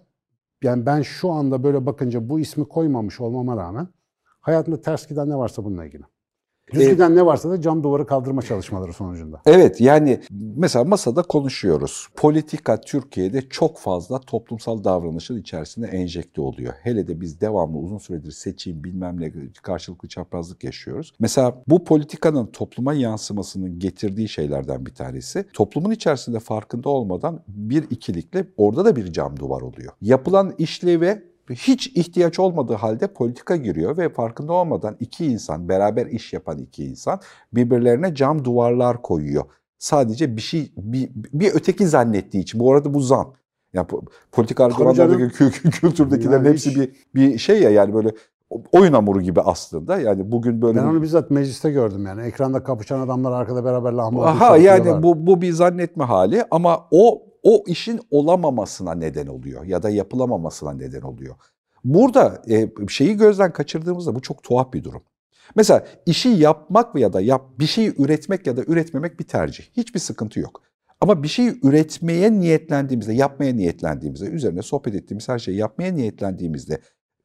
Yani 0.63 0.87
ben 0.87 1.03
şu 1.03 1.33
anda 1.33 1.63
böyle 1.63 1.87
bakınca 1.87 2.29
bu 2.29 2.41
ismi 2.41 2.69
koymamış 2.69 3.21
olmama 3.21 3.57
rağmen 3.57 3.89
hayatımda 4.41 4.81
ters 4.81 5.09
giden 5.09 5.31
ne 5.31 5.37
varsa 5.37 5.65
bununla 5.65 5.85
ilgili. 5.85 6.03
Düz 6.73 6.83
E- 6.83 6.91
giden 6.93 7.17
ne 7.17 7.27
varsa 7.27 7.51
da 7.51 7.61
cam 7.61 7.83
duvarı 7.83 8.07
kaldırma 8.07 8.43
çalışmaları 8.43 8.93
sonucunda. 8.93 9.43
Evet 9.47 9.81
yani 9.81 10.21
mesela 10.57 10.85
masada 10.85 11.23
konuşuyoruz. 11.23 12.09
Politika 12.17 12.81
Türkiye'de 12.81 13.49
çok 13.49 13.79
fazla 13.79 14.21
toplumsal 14.21 14.85
davranışın 14.85 15.37
içerisine 15.41 15.87
enjekte 15.87 16.41
oluyor. 16.41 16.73
Hele 16.83 17.09
de 17.09 17.21
biz 17.21 17.41
devamlı 17.41 17.79
uzun 17.79 17.99
süredir 17.99 18.31
seçim 18.31 18.85
bilmem 18.85 19.21
ne 19.21 19.33
karşılıklı 19.63 20.09
çaprazlık 20.09 20.65
yaşıyoruz. 20.65 21.13
Mesela 21.21 21.63
bu 21.69 21.85
politikanın 21.85 22.47
topluma 22.47 22.95
yansımasının 22.95 23.79
getirdiği 23.79 24.29
şeylerden 24.29 24.87
bir 24.87 24.95
tanesi 24.95 25.45
toplumun 25.53 25.91
içerisinde 25.91 26.41
farkında 26.41 26.89
olmadan 26.89 27.41
bir 27.49 27.91
ikilikle 27.91 28.47
orada 28.57 28.85
da 28.85 28.97
bir 28.97 29.13
cam 29.13 29.39
duvar 29.39 29.61
oluyor. 29.61 29.93
Yapılan 30.01 30.55
işleve 30.59 31.23
hiç 31.55 31.87
ihtiyaç 31.87 32.39
olmadığı 32.39 32.75
halde 32.75 33.07
politika 33.07 33.57
giriyor 33.57 33.99
ve 33.99 34.09
farkında 34.09 34.53
olmadan 34.53 34.97
iki 35.01 35.27
insan, 35.27 35.69
beraber 35.69 36.07
iş 36.07 36.33
yapan 36.33 36.59
iki 36.59 36.85
insan 36.85 37.21
birbirlerine 37.53 38.15
cam 38.15 38.45
duvarlar 38.45 39.03
koyuyor. 39.03 39.45
Sadece 39.79 40.37
bir 40.37 40.43
şey, 40.43 40.73
bir, 40.77 41.11
bir 41.15 41.55
öteki 41.55 41.87
zannettiği 41.87 42.43
için. 42.43 42.61
Bu 42.61 42.73
arada 42.73 42.95
bu 42.95 43.01
zan. 43.01 43.27
Yani 43.73 43.87
po- 43.87 44.07
politik 44.33 44.61
argümanlardaki 44.61 45.23
kü- 45.23 45.51
kü- 45.51 45.71
kültürdekilerin 45.71 46.33
Yani 46.33 46.49
hepsi 46.49 46.71
hiç- 46.71 46.77
bir, 46.77 46.91
bir 47.15 47.39
şey 47.39 47.63
ya 47.63 47.71
yani 47.71 47.95
böyle 47.95 48.11
oyun 48.73 48.93
hamuru 48.93 49.21
gibi 49.21 49.41
aslında. 49.41 50.01
Yani 50.01 50.33
bugün 50.33 50.63
böyle... 50.63 50.79
Ben 50.79 50.87
onu 50.87 51.03
bizzat 51.03 51.31
mecliste 51.31 51.71
gördüm 51.71 52.07
yani. 52.07 52.23
Ekranda 52.23 52.63
kapışan 52.63 53.01
adamlar 53.01 53.33
arkada 53.33 53.65
beraber 53.65 53.93
lahmacun 53.93 54.27
Aha 54.27 54.57
yani 54.57 55.03
bu, 55.03 55.27
bu 55.27 55.43
bir 55.43 55.53
zannetme 55.53 56.05
hali 56.05 56.45
ama 56.51 56.87
o 56.91 57.23
o 57.47 57.65
işin 57.67 58.01
olamamasına 58.11 58.95
neden 58.95 59.27
oluyor 59.27 59.65
ya 59.65 59.83
da 59.83 59.91
yapılamamasına 59.91 60.73
neden 60.73 61.01
oluyor. 61.01 61.35
Burada 61.85 62.43
e, 62.49 62.71
şeyi 62.89 63.17
gözden 63.17 63.53
kaçırdığımızda 63.53 64.15
bu 64.15 64.23
çok 64.23 64.43
tuhaf 64.43 64.73
bir 64.73 64.85
durum. 64.85 65.03
Mesela 65.57 65.87
işi 66.07 66.29
yapmak 66.29 66.97
ya 66.97 67.13
da 67.13 67.21
yap 67.21 67.43
bir 67.59 67.67
şeyi 67.67 67.95
üretmek 67.99 68.47
ya 68.47 68.57
da 68.57 68.63
üretmemek 68.67 69.21
bir 69.21 69.25
tercih. 69.25 69.65
Hiçbir 69.77 70.01
sıkıntı 70.01 70.41
yok. 70.41 70.63
Ama 71.01 71.23
bir 71.23 71.29
şeyi 71.29 71.61
üretmeye 71.63 72.33
niyetlendiğimizde, 72.33 73.15
yapmaya 73.15 73.53
niyetlendiğimizde, 73.53 74.27
üzerine 74.27 74.63
sohbet 74.63 74.95
ettiğimiz 74.95 75.29
her 75.29 75.39
şeyi 75.39 75.57
yapmaya 75.57 75.93
niyetlendiğimizde 75.93 76.81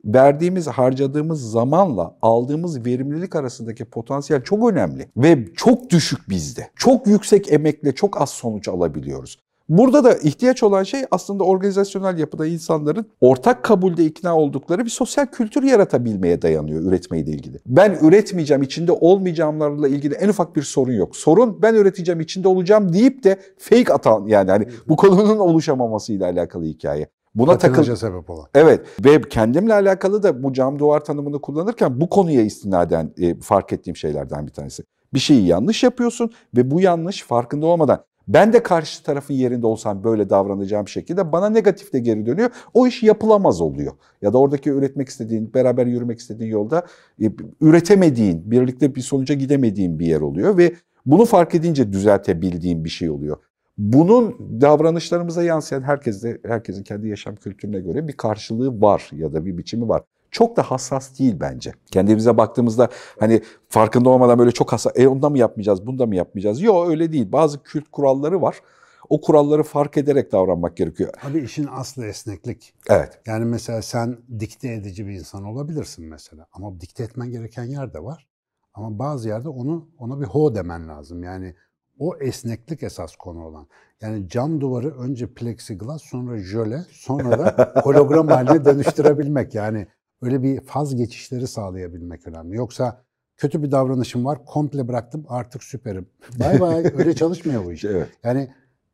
verdiğimiz, 0.05 0.67
harcadığımız 0.67 1.51
zamanla 1.51 2.17
aldığımız 2.21 2.85
verimlilik 2.85 3.35
arasındaki 3.35 3.85
potansiyel 3.85 4.43
çok 4.43 4.71
önemli 4.71 5.11
ve 5.17 5.45
çok 5.55 5.89
düşük 5.89 6.29
bizde. 6.29 6.69
Çok 6.75 7.07
yüksek 7.07 7.53
emekle 7.53 7.95
çok 7.95 8.21
az 8.21 8.29
sonuç 8.29 8.67
alabiliyoruz. 8.67 9.37
Burada 9.71 10.03
da 10.03 10.13
ihtiyaç 10.13 10.63
olan 10.63 10.83
şey 10.83 11.01
aslında 11.11 11.43
organizasyonel 11.43 12.17
yapıda 12.17 12.45
insanların 12.45 13.05
ortak 13.21 13.63
kabulde 13.63 14.05
ikna 14.05 14.37
oldukları 14.37 14.85
bir 14.85 14.89
sosyal 14.89 15.25
kültür 15.25 15.63
yaratabilmeye 15.63 16.41
dayanıyor 16.41 16.83
üretmeyle 16.83 17.31
ilgili. 17.31 17.59
Ben 17.65 17.97
üretmeyeceğim, 18.01 18.63
içinde 18.63 18.91
olmayacağımlarla 18.91 19.87
ilgili 19.87 20.13
en 20.13 20.29
ufak 20.29 20.55
bir 20.55 20.61
sorun 20.61 20.93
yok. 20.93 21.15
Sorun 21.15 21.61
ben 21.61 21.73
üreteceğim, 21.73 22.21
içinde 22.21 22.47
olacağım 22.47 22.93
deyip 22.93 23.23
de 23.23 23.39
fake 23.57 23.93
atan 23.93 24.25
yani 24.27 24.51
hani 24.51 24.67
bu 24.87 24.95
konunun 24.95 25.39
oluşamamasıyla 25.39 26.25
alakalı 26.25 26.63
hikaye. 26.63 27.07
Buna 27.35 27.57
takıl 27.57 27.75
Patinaja 27.75 27.95
sebep 27.95 28.29
olan. 28.29 28.45
Evet 28.53 28.81
ve 29.05 29.21
kendimle 29.21 29.73
alakalı 29.73 30.23
da 30.23 30.43
bu 30.43 30.53
cam 30.53 30.79
duvar 30.79 31.03
tanımını 31.03 31.41
kullanırken 31.41 32.01
bu 32.01 32.09
konuya 32.09 32.41
istinaden 32.41 33.13
e, 33.17 33.39
fark 33.39 33.73
ettiğim 33.73 33.95
şeylerden 33.95 34.47
bir 34.47 34.51
tanesi. 34.51 34.83
Bir 35.13 35.19
şeyi 35.19 35.45
yanlış 35.45 35.83
yapıyorsun 35.83 36.31
ve 36.57 36.71
bu 36.71 36.81
yanlış 36.81 37.23
farkında 37.23 37.65
olmadan 37.65 38.03
ben 38.27 38.53
de 38.53 38.63
karşı 38.63 39.03
tarafın 39.03 39.33
yerinde 39.33 39.67
olsam 39.67 40.03
böyle 40.03 40.29
davranacağım 40.29 40.87
şekilde 40.87 41.31
bana 41.31 41.49
negatif 41.49 41.93
de 41.93 41.99
geri 41.99 42.25
dönüyor. 42.25 42.49
O 42.73 42.87
iş 42.87 43.03
yapılamaz 43.03 43.61
oluyor. 43.61 43.93
Ya 44.21 44.33
da 44.33 44.37
oradaki 44.37 44.69
üretmek 44.69 45.09
istediğin, 45.09 45.53
beraber 45.53 45.85
yürümek 45.85 46.19
istediğin 46.19 46.51
yolda 46.51 46.85
e, 47.21 47.25
üretemediğin, 47.61 48.51
birlikte 48.51 48.95
bir 48.95 49.01
sonuca 49.01 49.35
gidemediğin 49.35 49.99
bir 49.99 50.05
yer 50.05 50.21
oluyor 50.21 50.57
ve 50.57 50.73
bunu 51.05 51.25
fark 51.25 51.55
edince 51.55 51.93
düzeltebildiğin 51.93 52.85
bir 52.85 52.89
şey 52.89 53.09
oluyor. 53.09 53.37
Bunun 53.77 54.37
davranışlarımıza 54.61 55.43
yansıyan 55.43 55.81
herkes 55.81 56.23
de, 56.23 56.37
herkesin 56.45 56.83
kendi 56.83 57.07
yaşam 57.07 57.35
kültürüne 57.35 57.79
göre 57.79 58.07
bir 58.07 58.13
karşılığı 58.13 58.81
var 58.81 59.09
ya 59.11 59.33
da 59.33 59.45
bir 59.45 59.57
biçimi 59.57 59.89
var. 59.89 60.01
Çok 60.31 60.57
da 60.57 60.63
hassas 60.63 61.19
değil 61.19 61.35
bence. 61.39 61.73
Kendimize 61.91 62.37
baktığımızda 62.37 62.89
hani 63.19 63.41
farkında 63.69 64.09
olmadan 64.09 64.39
böyle 64.39 64.51
çok 64.51 64.73
hassas, 64.73 64.93
e 64.95 65.07
onda 65.07 65.29
mı 65.29 65.37
yapmayacağız, 65.37 65.87
bunda 65.87 66.05
mı 66.05 66.15
yapmayacağız? 66.15 66.61
Yok 66.61 66.89
öyle 66.89 67.11
değil. 67.11 67.31
Bazı 67.31 67.63
kült 67.63 67.85
kuralları 67.91 68.41
var. 68.41 68.61
O 69.09 69.21
kuralları 69.21 69.63
fark 69.63 69.97
ederek 69.97 70.31
davranmak 70.31 70.77
gerekiyor. 70.77 71.13
Abi 71.23 71.39
işin 71.39 71.67
aslı 71.71 72.05
esneklik. 72.05 72.73
Evet. 72.89 73.19
Yani 73.25 73.45
mesela 73.45 73.81
sen 73.81 74.17
dikte 74.39 74.69
edici 74.73 75.07
bir 75.07 75.13
insan 75.13 75.43
olabilirsin 75.43 76.05
mesela. 76.05 76.47
Ama 76.53 76.81
dikte 76.81 77.03
etmen 77.03 77.31
gereken 77.31 77.63
yer 77.63 77.93
de 77.93 78.03
var. 78.03 78.27
Ama 78.73 78.99
bazı 78.99 79.27
yerde 79.29 79.49
onu 79.49 79.89
ona 79.99 80.21
bir 80.21 80.25
ho 80.25 80.55
demen 80.55 80.87
lazım. 80.87 81.23
Yani 81.23 81.55
o 81.99 82.17
esneklik 82.17 82.83
esas 82.83 83.15
konu 83.15 83.45
olan. 83.45 83.67
Yani 84.01 84.29
cam 84.29 84.61
duvarı 84.61 84.97
önce 84.97 85.33
plexiglas, 85.33 86.01
sonra 86.01 86.37
jöle, 86.37 86.81
sonra 86.91 87.39
da 87.39 87.73
hologram 87.83 88.27
haline 88.27 88.65
dönüştürebilmek. 88.65 89.55
Yani 89.55 89.87
öyle 90.21 90.43
bir 90.43 90.61
faz 90.61 90.95
geçişleri 90.95 91.47
sağlayabilmek 91.47 92.27
önemli. 92.27 92.55
Yoksa 92.55 93.03
kötü 93.37 93.63
bir 93.63 93.71
davranışım 93.71 94.25
var, 94.25 94.45
komple 94.45 94.87
bıraktım, 94.87 95.25
artık 95.27 95.63
süperim. 95.63 96.09
Bay 96.39 96.59
bay, 96.59 96.83
öyle 96.97 97.15
çalışmıyor 97.15 97.65
bu 97.65 97.71
iş. 97.71 97.85
Evet. 97.85 98.07
Yani 98.23 98.51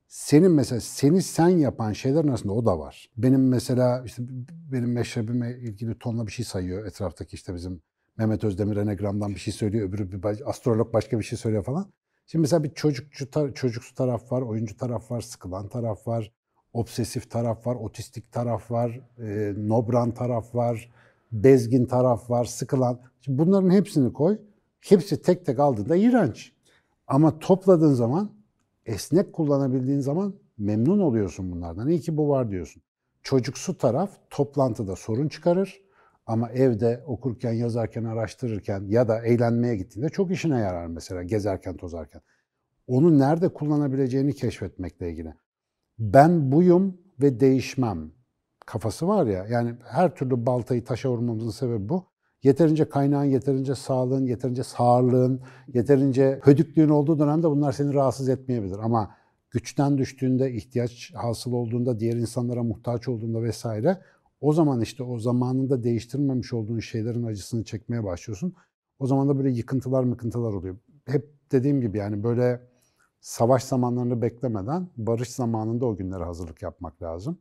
senin 0.07 0.51
mesela 0.51 0.81
seni 0.81 1.21
sen 1.21 1.49
yapan 1.49 1.93
şeylerin 1.93 2.27
arasında 2.27 2.53
o 2.53 2.65
da 2.65 2.79
var. 2.79 3.09
Benim 3.17 3.47
mesela 3.47 4.03
işte 4.05 4.23
benim 4.71 4.93
meşrebime 4.93 5.51
ilgili 5.51 5.99
tonla 5.99 6.27
bir 6.27 6.31
şey 6.31 6.45
sayıyor 6.45 6.85
etraftaki 6.85 7.35
işte 7.35 7.55
bizim 7.55 7.81
Mehmet 8.17 8.43
Özdemir 8.43 8.77
Enegram'dan 8.77 9.29
bir 9.35 9.39
şey 9.39 9.53
söylüyor, 9.53 9.89
öbürü 9.89 10.11
bir 10.11 10.23
baş- 10.23 10.41
astrolog 10.45 10.93
başka 10.93 11.19
bir 11.19 11.23
şey 11.23 11.37
söylüyor 11.37 11.63
falan. 11.63 11.91
Şimdi 12.25 12.41
mesela 12.41 12.63
bir 12.63 12.69
çocukçu 12.73 13.25
tar- 13.25 13.53
çocuksu 13.53 13.95
taraf 13.95 14.31
var, 14.31 14.41
oyuncu 14.41 14.77
taraf 14.77 15.11
var, 15.11 15.21
sıkılan 15.21 15.67
taraf 15.69 16.07
var, 16.07 16.31
obsesif 16.73 17.31
taraf 17.31 17.67
var, 17.67 17.75
otistik 17.75 18.31
taraf 18.31 18.71
var, 18.71 19.01
e, 19.19 19.53
nobran 19.57 20.11
taraf 20.13 20.55
var, 20.55 20.91
bezgin 21.31 21.85
taraf 21.85 22.29
var, 22.29 22.45
sıkılan. 22.45 22.99
Şimdi 23.21 23.37
bunların 23.37 23.69
hepsini 23.69 24.13
koy. 24.13 24.39
Hepsi 24.79 25.21
tek 25.21 25.45
tek 25.45 25.59
aldığında 25.59 25.95
iğrenç. 25.95 26.51
Ama 27.07 27.39
topladığın 27.39 27.93
zaman 27.93 28.31
esnek 28.85 29.33
kullanabildiğin 29.33 29.99
zaman 29.99 30.35
memnun 30.57 30.99
oluyorsun 30.99 31.51
bunlardan. 31.51 31.89
İyi 31.89 31.99
ki 31.99 32.17
bu 32.17 32.29
var 32.29 32.51
diyorsun. 32.51 32.83
Çocuksu 33.23 33.77
taraf 33.77 34.11
toplantıda 34.29 34.95
sorun 34.95 35.27
çıkarır 35.27 35.81
Ama 36.25 36.49
evde 36.49 37.03
okurken, 37.05 37.53
yazarken, 37.53 38.03
araştırırken 38.03 38.83
ya 38.87 39.07
da 39.07 39.25
eğlenmeye 39.25 39.75
gittiğinde 39.75 40.09
çok 40.09 40.31
işine 40.31 40.59
yarar 40.59 40.87
mesela 40.87 41.23
gezerken, 41.23 41.77
tozarken. 41.77 42.21
Onu 42.87 43.19
nerede 43.19 43.49
kullanabileceğini 43.49 44.33
keşfetmekle 44.33 45.11
ilgili. 45.11 45.33
Ben 45.99 46.51
buyum 46.51 46.97
ve 47.21 47.39
değişmem 47.39 48.11
kafası 48.67 49.07
var 49.07 49.25
ya. 49.25 49.45
Yani 49.49 49.75
her 49.83 50.15
türlü 50.15 50.45
baltayı 50.45 50.83
taşa 50.85 51.09
vurmamızın 51.09 51.49
sebebi 51.49 51.89
bu. 51.89 52.05
Yeterince 52.43 52.89
kaynağın, 52.89 53.25
yeterince 53.25 53.75
sağlığın, 53.75 54.25
yeterince 54.25 54.63
sağırlığın, 54.63 55.41
yeterince 55.73 56.39
hödüklüğün 56.43 56.89
olduğu 56.89 57.19
dönemde 57.19 57.49
bunlar 57.49 57.71
seni 57.71 57.93
rahatsız 57.93 58.29
etmeyebilir. 58.29 58.77
Ama 58.79 59.11
güçten 59.51 59.97
düştüğünde, 59.97 60.53
ihtiyaç 60.53 61.11
hasıl 61.15 61.53
olduğunda, 61.53 61.99
diğer 61.99 62.15
insanlara 62.15 62.63
muhtaç 62.63 63.07
olduğunda 63.07 63.43
vesaire 63.43 64.01
o 64.41 64.53
zaman 64.53 64.81
işte 64.81 65.03
o 65.03 65.19
zamanında 65.19 65.83
değiştirmemiş 65.83 66.53
olduğun 66.53 66.79
şeylerin 66.79 67.23
acısını 67.23 67.63
çekmeye 67.63 68.03
başlıyorsun. 68.03 68.53
O 68.99 69.07
zaman 69.07 69.29
da 69.29 69.37
böyle 69.37 69.49
yıkıntılar 69.49 70.03
mıkıntılar 70.03 70.53
oluyor. 70.53 70.77
Hep 71.05 71.33
dediğim 71.51 71.81
gibi 71.81 71.97
yani 71.97 72.23
böyle 72.23 72.61
savaş 73.19 73.63
zamanlarını 73.63 74.21
beklemeden 74.21 74.89
barış 74.97 75.29
zamanında 75.29 75.85
o 75.85 75.95
günlere 75.95 76.23
hazırlık 76.23 76.61
yapmak 76.61 77.01
lazım. 77.01 77.39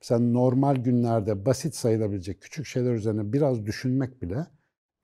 Sen 0.00 0.34
normal 0.34 0.76
günlerde 0.76 1.46
basit 1.46 1.74
sayılabilecek 1.74 2.42
küçük 2.42 2.66
şeyler 2.66 2.94
üzerine 2.94 3.32
biraz 3.32 3.66
düşünmek 3.66 4.22
bile 4.22 4.46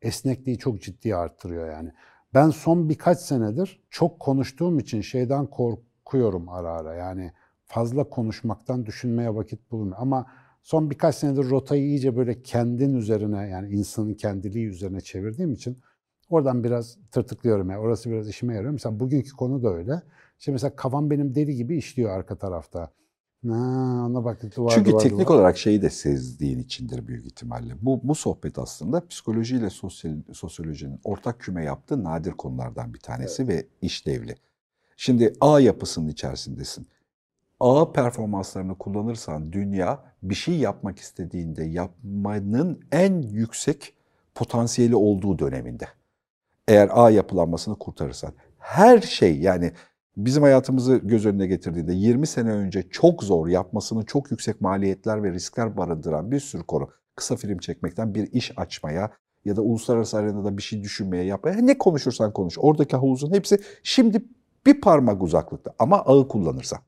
esnekliği 0.02 0.58
çok 0.58 0.82
ciddi 0.82 1.16
arttırıyor 1.16 1.70
yani. 1.70 1.92
Ben 2.34 2.50
son 2.50 2.88
birkaç 2.88 3.18
senedir 3.18 3.82
çok 3.90 4.20
konuştuğum 4.20 4.78
için 4.78 5.00
şeyden 5.00 5.46
korkuyorum 5.46 6.48
ara 6.48 6.70
ara. 6.72 6.94
Yani 6.94 7.32
fazla 7.64 8.04
konuşmaktan 8.04 8.86
düşünmeye 8.86 9.34
vakit 9.34 9.70
bulmuyor. 9.70 9.96
Ama 9.98 10.26
son 10.62 10.90
birkaç 10.90 11.14
senedir 11.14 11.50
rotayı 11.50 11.84
iyice 11.84 12.16
böyle 12.16 12.42
kendin 12.42 12.94
üzerine 12.94 13.48
yani 13.48 13.74
insanın 13.74 14.14
kendiliği 14.14 14.66
üzerine 14.66 15.00
çevirdiğim 15.00 15.52
için 15.52 15.78
oradan 16.28 16.64
biraz 16.64 16.98
tırtıklıyorum. 17.12 17.70
Yani 17.70 17.80
orası 17.80 18.10
biraz 18.10 18.28
işime 18.28 18.54
yarıyor. 18.54 18.72
Mesela 18.72 19.00
bugünkü 19.00 19.32
konu 19.32 19.62
da 19.62 19.74
öyle. 19.74 20.02
İşte 20.38 20.52
mesela 20.52 20.76
kafam 20.76 21.10
benim 21.10 21.34
deli 21.34 21.54
gibi 21.56 21.76
işliyor 21.76 22.10
arka 22.10 22.36
tarafta. 22.38 22.90
Ha, 23.48 24.06
ona 24.06 24.24
bak 24.24 24.56
duvar, 24.56 24.72
Çünkü 24.74 24.90
duvar, 24.90 25.00
teknik 25.00 25.26
duvar. 25.28 25.36
olarak 25.36 25.58
şeyi 25.58 25.82
de 25.82 25.90
sezdiğin 25.90 26.58
içindir 26.58 27.06
büyük 27.06 27.26
ihtimalle. 27.26 27.74
Bu, 27.82 28.00
bu 28.02 28.14
sohbet 28.14 28.58
aslında 28.58 29.08
psikolojiyle 29.08 29.70
sosyal, 29.70 30.16
sosyolojinin 30.32 31.00
ortak 31.04 31.40
küme 31.40 31.64
yaptığı 31.64 32.04
nadir 32.04 32.30
konulardan 32.32 32.94
bir 32.94 32.98
tanesi 33.00 33.48
ve 33.48 33.66
işlevli. 33.82 34.34
Şimdi 34.96 35.32
A 35.40 35.60
yapısının 35.60 36.08
içerisindesin. 36.08 36.86
A 37.60 37.92
performanslarını 37.92 38.78
kullanırsan 38.78 39.52
dünya 39.52 40.04
bir 40.22 40.34
şey 40.34 40.58
yapmak 40.58 40.98
istediğinde 40.98 41.64
yapmanın 41.64 42.80
en 42.92 43.22
yüksek 43.22 43.94
potansiyeli 44.34 44.96
olduğu 44.96 45.38
döneminde. 45.38 45.88
Eğer 46.68 46.90
A 46.92 47.10
yapılanmasını 47.10 47.78
kurtarırsan. 47.78 48.32
Her 48.58 49.00
şey 49.00 49.38
yani 49.40 49.72
bizim 50.16 50.42
hayatımızı 50.42 50.96
göz 50.96 51.26
önüne 51.26 51.46
getirdiğinde 51.46 51.92
20 51.92 52.26
sene 52.26 52.50
önce 52.50 52.82
çok 52.90 53.22
zor 53.24 53.48
yapmasının 53.48 54.04
çok 54.04 54.30
yüksek 54.30 54.60
maliyetler 54.60 55.22
ve 55.22 55.32
riskler 55.32 55.76
barındıran 55.76 56.30
bir 56.30 56.40
sürü 56.40 56.62
konu. 56.62 56.88
Kısa 57.16 57.36
film 57.36 57.58
çekmekten 57.58 58.14
bir 58.14 58.32
iş 58.32 58.52
açmaya 58.58 59.10
ya 59.44 59.56
da 59.56 59.62
uluslararası 59.62 60.18
arenada 60.18 60.56
bir 60.56 60.62
şey 60.62 60.82
düşünmeye 60.82 61.24
yapmaya 61.24 61.56
ne 61.56 61.78
konuşursan 61.78 62.32
konuş. 62.32 62.54
Oradaki 62.58 62.96
havuzun 62.96 63.32
hepsi 63.32 63.58
şimdi 63.82 64.24
bir 64.66 64.80
parmak 64.80 65.22
uzaklıkta 65.22 65.74
ama 65.78 65.96
ağı 65.96 66.28
kullanırsan. 66.28 66.78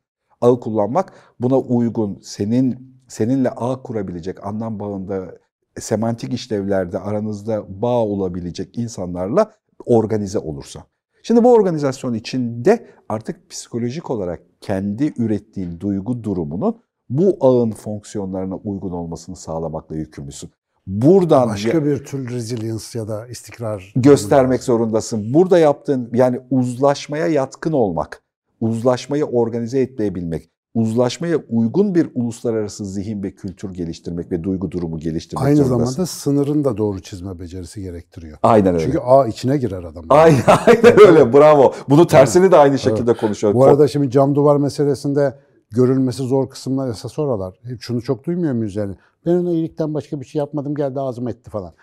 Ağı 0.40 0.60
kullanmak 0.60 1.12
buna 1.40 1.58
uygun 1.58 2.18
senin 2.22 2.96
seninle 3.08 3.50
ağ 3.50 3.82
kurabilecek 3.82 4.46
anlam 4.46 4.80
bağında 4.80 5.38
semantik 5.78 6.32
işlevlerde 6.32 6.98
aranızda 6.98 7.82
bağ 7.82 8.04
olabilecek 8.04 8.78
insanlarla 8.78 9.52
organize 9.86 10.38
olursa. 10.38 10.84
Şimdi 11.26 11.44
bu 11.44 11.52
organizasyon 11.52 12.14
içinde 12.14 12.86
artık 13.08 13.50
psikolojik 13.50 14.10
olarak 14.10 14.42
kendi 14.60 15.12
ürettiğin 15.18 15.80
duygu 15.80 16.24
durumunun 16.24 16.80
bu 17.08 17.36
ağın 17.40 17.70
fonksiyonlarına 17.70 18.56
uygun 18.56 18.90
olmasını 18.90 19.36
sağlamakla 19.36 19.96
yükümlüsün. 19.96 20.50
Buradan 20.86 21.48
Başka 21.48 21.84
bir 21.84 22.04
tür 22.04 22.30
resilience 22.30 22.84
ya 22.94 23.08
da 23.08 23.26
istikrar 23.26 23.92
göstermek 23.96 24.62
zorundasın. 24.62 25.34
Burada 25.34 25.58
yaptığın 25.58 26.10
yani 26.14 26.40
uzlaşmaya 26.50 27.26
yatkın 27.26 27.72
olmak, 27.72 28.22
uzlaşmayı 28.60 29.24
organize 29.24 29.80
etmeyebilmek, 29.80 30.50
uzlaşmaya 30.76 31.36
uygun 31.48 31.94
bir 31.94 32.08
uluslararası 32.14 32.84
zihin 32.86 33.22
ve 33.22 33.34
kültür 33.34 33.74
geliştirmek 33.74 34.32
ve 34.32 34.42
duygu 34.42 34.70
durumu 34.70 34.98
geliştirmek 34.98 35.46
Aynı 35.46 35.56
zorundasın. 35.56 35.92
zamanda 35.92 36.06
sınırın 36.06 36.64
da 36.64 36.76
doğru 36.76 37.00
çizme 37.00 37.38
becerisi 37.38 37.82
gerektiriyor. 37.82 38.38
Aynen 38.42 38.74
öyle. 38.74 38.84
Çünkü 38.84 38.98
A 38.98 39.26
içine 39.26 39.56
girer 39.56 39.82
adam. 39.82 40.04
Aynen, 40.08 40.42
aynen 40.66 41.00
öyle 41.00 41.32
bravo. 41.32 41.72
Bunu 41.88 42.06
tersini 42.06 42.50
de 42.52 42.56
aynı 42.56 42.78
şekilde 42.78 43.14
konuşuyor. 43.14 43.54
Bu 43.54 43.64
arada 43.64 43.88
şimdi 43.88 44.10
cam 44.10 44.34
duvar 44.34 44.56
meselesinde 44.56 45.38
görülmesi 45.70 46.22
zor 46.22 46.50
kısımlar 46.50 46.88
esas 46.88 47.18
oralar. 47.18 47.60
Şunu 47.80 48.02
çok 48.02 48.24
duymuyor 48.24 48.52
muyuz 48.52 48.76
yani? 48.76 48.94
Ben 49.26 49.34
ona 49.34 49.50
iyilikten 49.50 49.94
başka 49.94 50.20
bir 50.20 50.26
şey 50.26 50.38
yapmadım 50.38 50.74
geldi 50.74 51.00
ağzıma 51.00 51.30
etti 51.30 51.50
falan. 51.50 51.74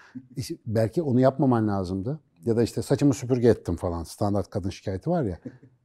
Belki 0.66 1.02
onu 1.02 1.20
yapmaman 1.20 1.68
lazımdı. 1.68 2.20
Ya 2.46 2.58
da 2.58 2.64
işte 2.64 2.82
saçımı 2.82 3.14
süpürge 3.14 3.48
ettim 3.48 3.76
falan. 3.76 4.04
Standart 4.04 4.50
kadın 4.50 4.70
şikayeti 4.70 5.10
var 5.10 5.24
ya. 5.24 5.40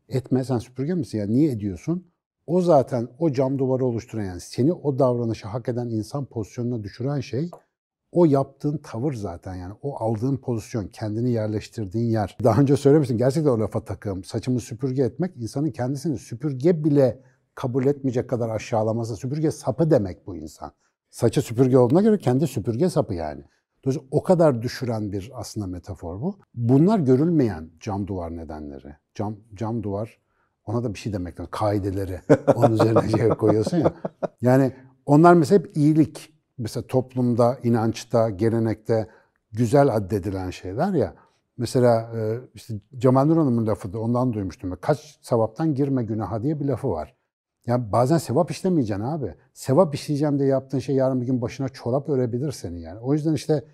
Etme 0.09 0.45
sen 0.45 0.59
süpürge 0.59 0.95
misin 0.95 1.19
ya? 1.19 1.27
Niye 1.27 1.53
ediyorsun? 1.53 2.05
O 2.49 2.61
zaten 2.61 3.09
o 3.19 3.33
cam 3.33 3.59
duvarı 3.59 3.85
oluşturan 3.85 4.25
yani 4.25 4.41
seni 4.41 4.73
o 4.73 4.99
davranışı 4.99 5.49
hak 5.49 5.69
eden 5.69 5.89
insan 5.89 6.25
pozisyonuna 6.25 6.83
düşüren 6.83 7.21
şey 7.21 7.51
o 8.13 8.25
yaptığın 8.25 8.79
tavır 8.79 9.13
zaten 9.13 9.55
yani 9.55 9.75
o 9.83 9.97
aldığın 9.97 10.37
pozisyon, 10.37 10.87
kendini 10.87 11.31
yerleştirdiğin 11.31 12.11
yer. 12.11 12.37
Daha 12.45 12.61
önce 12.61 12.77
söylemiştim 12.77 13.19
gerçekten 13.19 13.51
o 13.51 13.61
lafa 13.61 13.85
takım. 13.85 14.25
Saçımı 14.25 14.61
süpürge 14.61 15.03
etmek 15.03 15.37
insanın 15.37 15.71
kendisini 15.71 16.19
süpürge 16.19 16.85
bile 16.85 17.21
kabul 17.55 17.87
etmeyecek 17.87 18.31
kadar 18.31 18.49
aşağılaması. 18.49 19.17
Süpürge 19.17 19.51
sapı 19.51 19.91
demek 19.91 20.27
bu 20.27 20.37
insan. 20.37 20.73
Saçı 21.11 21.43
süpürge 21.43 21.79
olduğuna 21.79 22.03
göre 22.03 22.19
kendi 22.19 22.47
süpürge 22.47 22.91
sapı 22.91 23.15
yani. 23.15 23.43
Dolayısıyla 23.85 24.09
o 24.11 24.23
kadar 24.23 24.63
düşüren 24.63 25.13
bir 25.13 25.31
aslında 25.35 25.67
metafor 25.67 26.21
bu. 26.21 26.39
Bunlar 26.55 26.99
görülmeyen 26.99 27.71
cam 27.81 28.07
duvar 28.07 28.37
nedenleri. 28.37 28.97
Cam, 29.15 29.37
cam 29.55 29.83
duvar 29.83 30.19
ona 30.69 30.85
da 30.85 30.95
bir 30.95 30.99
şey 30.99 31.13
demek 31.13 31.41
lazım. 31.41 31.51
Kaideleri 31.51 32.21
onun 32.55 32.73
üzerine 32.73 33.09
şey 33.09 33.29
koyuyorsun 33.29 33.77
ya. 33.77 33.93
Yani 34.41 34.73
onlar 35.07 35.35
mesela 35.35 35.59
hep 35.59 35.77
iyilik. 35.77 36.35
Mesela 36.59 36.87
toplumda, 36.87 37.59
inançta, 37.63 38.31
gelenekte 38.31 39.09
güzel 39.53 39.97
addedilen 39.97 40.51
şeyler 40.51 40.93
ya. 40.93 41.15
Mesela 41.57 42.11
e, 42.17 42.41
işte 42.55 42.75
Cemal 42.99 43.25
Nur 43.25 43.37
Hanım'ın 43.37 43.67
lafı 43.67 43.93
da 43.93 43.99
ondan 44.01 44.33
duymuştum. 44.33 44.79
Kaç 44.81 45.19
sevaptan 45.23 45.75
girme 45.75 46.05
günaha 46.05 46.43
diye 46.43 46.61
bir 46.61 46.65
lafı 46.65 46.91
var. 46.91 47.15
Ya 47.67 47.93
bazen 47.93 48.19
sevap 48.19 48.51
işlemeyeceksin 48.51 49.05
abi. 49.05 49.35
Sevap 49.55 49.95
işleyeceğim 49.95 50.39
diye 50.39 50.49
yaptığın 50.49 50.79
şey 50.79 50.95
yarın 50.95 51.21
bir 51.21 51.27
gün 51.27 51.43
başına 51.43 51.69
çorap 51.69 52.09
örebilir 52.09 52.53
seni 52.53 52.81
yani. 52.81 53.01
O 53.01 53.15
yüzden 53.15 53.35
işte 53.35 53.65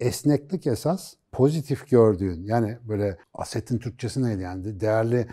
esneklik 0.00 0.66
esas 0.66 1.14
pozitif 1.32 1.90
gördüğün 1.90 2.42
yani 2.42 2.78
böyle 2.82 3.18
asetin 3.34 3.78
Türkçesi 3.78 4.22
neydi 4.22 4.42
yani 4.42 4.80
değerli 4.80 5.26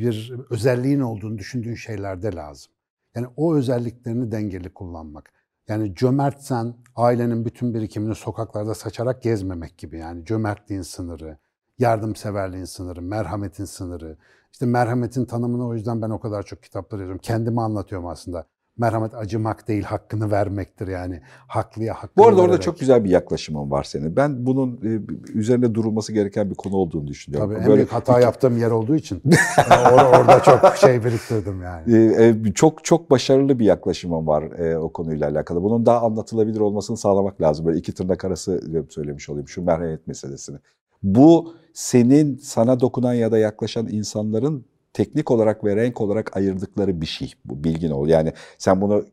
bir 0.00 0.32
özelliğin 0.50 1.00
olduğunu 1.00 1.38
düşündüğün 1.38 1.74
şeylerde 1.74 2.34
lazım. 2.34 2.72
Yani 3.14 3.26
o 3.36 3.54
özelliklerini 3.54 4.32
dengeli 4.32 4.74
kullanmak. 4.74 5.32
Yani 5.68 5.94
cömertsen 5.94 6.74
ailenin 6.96 7.44
bütün 7.44 7.74
birikimini 7.74 8.14
sokaklarda 8.14 8.74
saçarak 8.74 9.22
gezmemek 9.22 9.78
gibi. 9.78 9.98
Yani 9.98 10.24
cömertliğin 10.24 10.82
sınırı, 10.82 11.38
yardımseverliğin 11.78 12.64
sınırı, 12.64 13.02
merhametin 13.02 13.64
sınırı. 13.64 14.16
İşte 14.52 14.66
merhametin 14.66 15.24
tanımını 15.24 15.66
o 15.66 15.74
yüzden 15.74 16.02
ben 16.02 16.10
o 16.10 16.20
kadar 16.20 16.42
çok 16.42 16.62
kitaplar 16.62 16.98
yazıyorum. 16.98 17.20
Kendimi 17.22 17.60
anlatıyorum 17.60 18.06
aslında. 18.06 18.46
Merhamet 18.78 19.14
acımak 19.14 19.68
değil, 19.68 19.82
hakkını 19.82 20.30
vermektir 20.30 20.88
yani. 20.88 21.20
Haklıya 21.46 21.94
hakkını 21.94 22.10
Bu 22.16 22.28
arada 22.28 22.40
orada 22.40 22.48
vererek. 22.52 22.62
çok 22.62 22.80
güzel 22.80 23.04
bir 23.04 23.10
yaklaşımın 23.10 23.70
var 23.70 23.84
senin. 23.84 24.16
Ben 24.16 24.46
bunun 24.46 24.80
e, 24.82 25.00
üzerine 25.38 25.74
durulması 25.74 26.12
gereken 26.12 26.50
bir 26.50 26.54
konu 26.54 26.76
olduğunu 26.76 27.06
düşünüyorum. 27.06 27.50
Tabii 27.50 27.60
en 27.60 27.66
Böyle 27.66 27.76
büyük 27.76 27.92
hata 27.92 28.20
yaptığım 28.20 28.58
yer 28.58 28.70
olduğu 28.70 28.96
için 28.96 29.20
or- 29.56 30.20
orada 30.20 30.42
çok 30.42 30.76
şey 30.76 31.04
biriktirdim 31.04 31.62
yani. 31.62 31.96
e, 31.96 32.28
e, 32.48 32.52
çok 32.52 32.84
çok 32.84 33.10
başarılı 33.10 33.58
bir 33.58 33.64
yaklaşımın 33.64 34.26
var 34.26 34.44
o 34.76 34.92
konuyla 34.92 35.28
alakalı. 35.30 35.62
Bunun 35.62 35.86
daha 35.86 36.00
anlatılabilir 36.06 36.60
olmasını 36.60 36.96
sağlamak 36.96 37.40
lazım. 37.40 37.66
Böyle 37.66 37.78
iki 37.78 37.94
tırnak 37.94 38.24
arası 38.24 38.60
söylemiş 38.88 39.28
olayım 39.28 39.48
şu 39.48 39.62
merhamet 39.62 40.06
meselesini. 40.06 40.56
Bu 41.02 41.54
senin 41.74 42.36
sana 42.36 42.80
dokunan 42.80 43.14
ya 43.14 43.32
da 43.32 43.38
yaklaşan 43.38 43.88
insanların 43.88 44.64
teknik 44.94 45.30
olarak 45.30 45.64
ve 45.64 45.76
renk 45.76 46.00
olarak 46.00 46.36
ayırdıkları 46.36 47.00
bir 47.00 47.06
şey. 47.06 47.32
Bu 47.44 47.64
bilgin 47.64 47.90
ol. 47.90 48.08
Yani 48.08 48.32
sen 48.58 48.80
bunu 48.80 49.04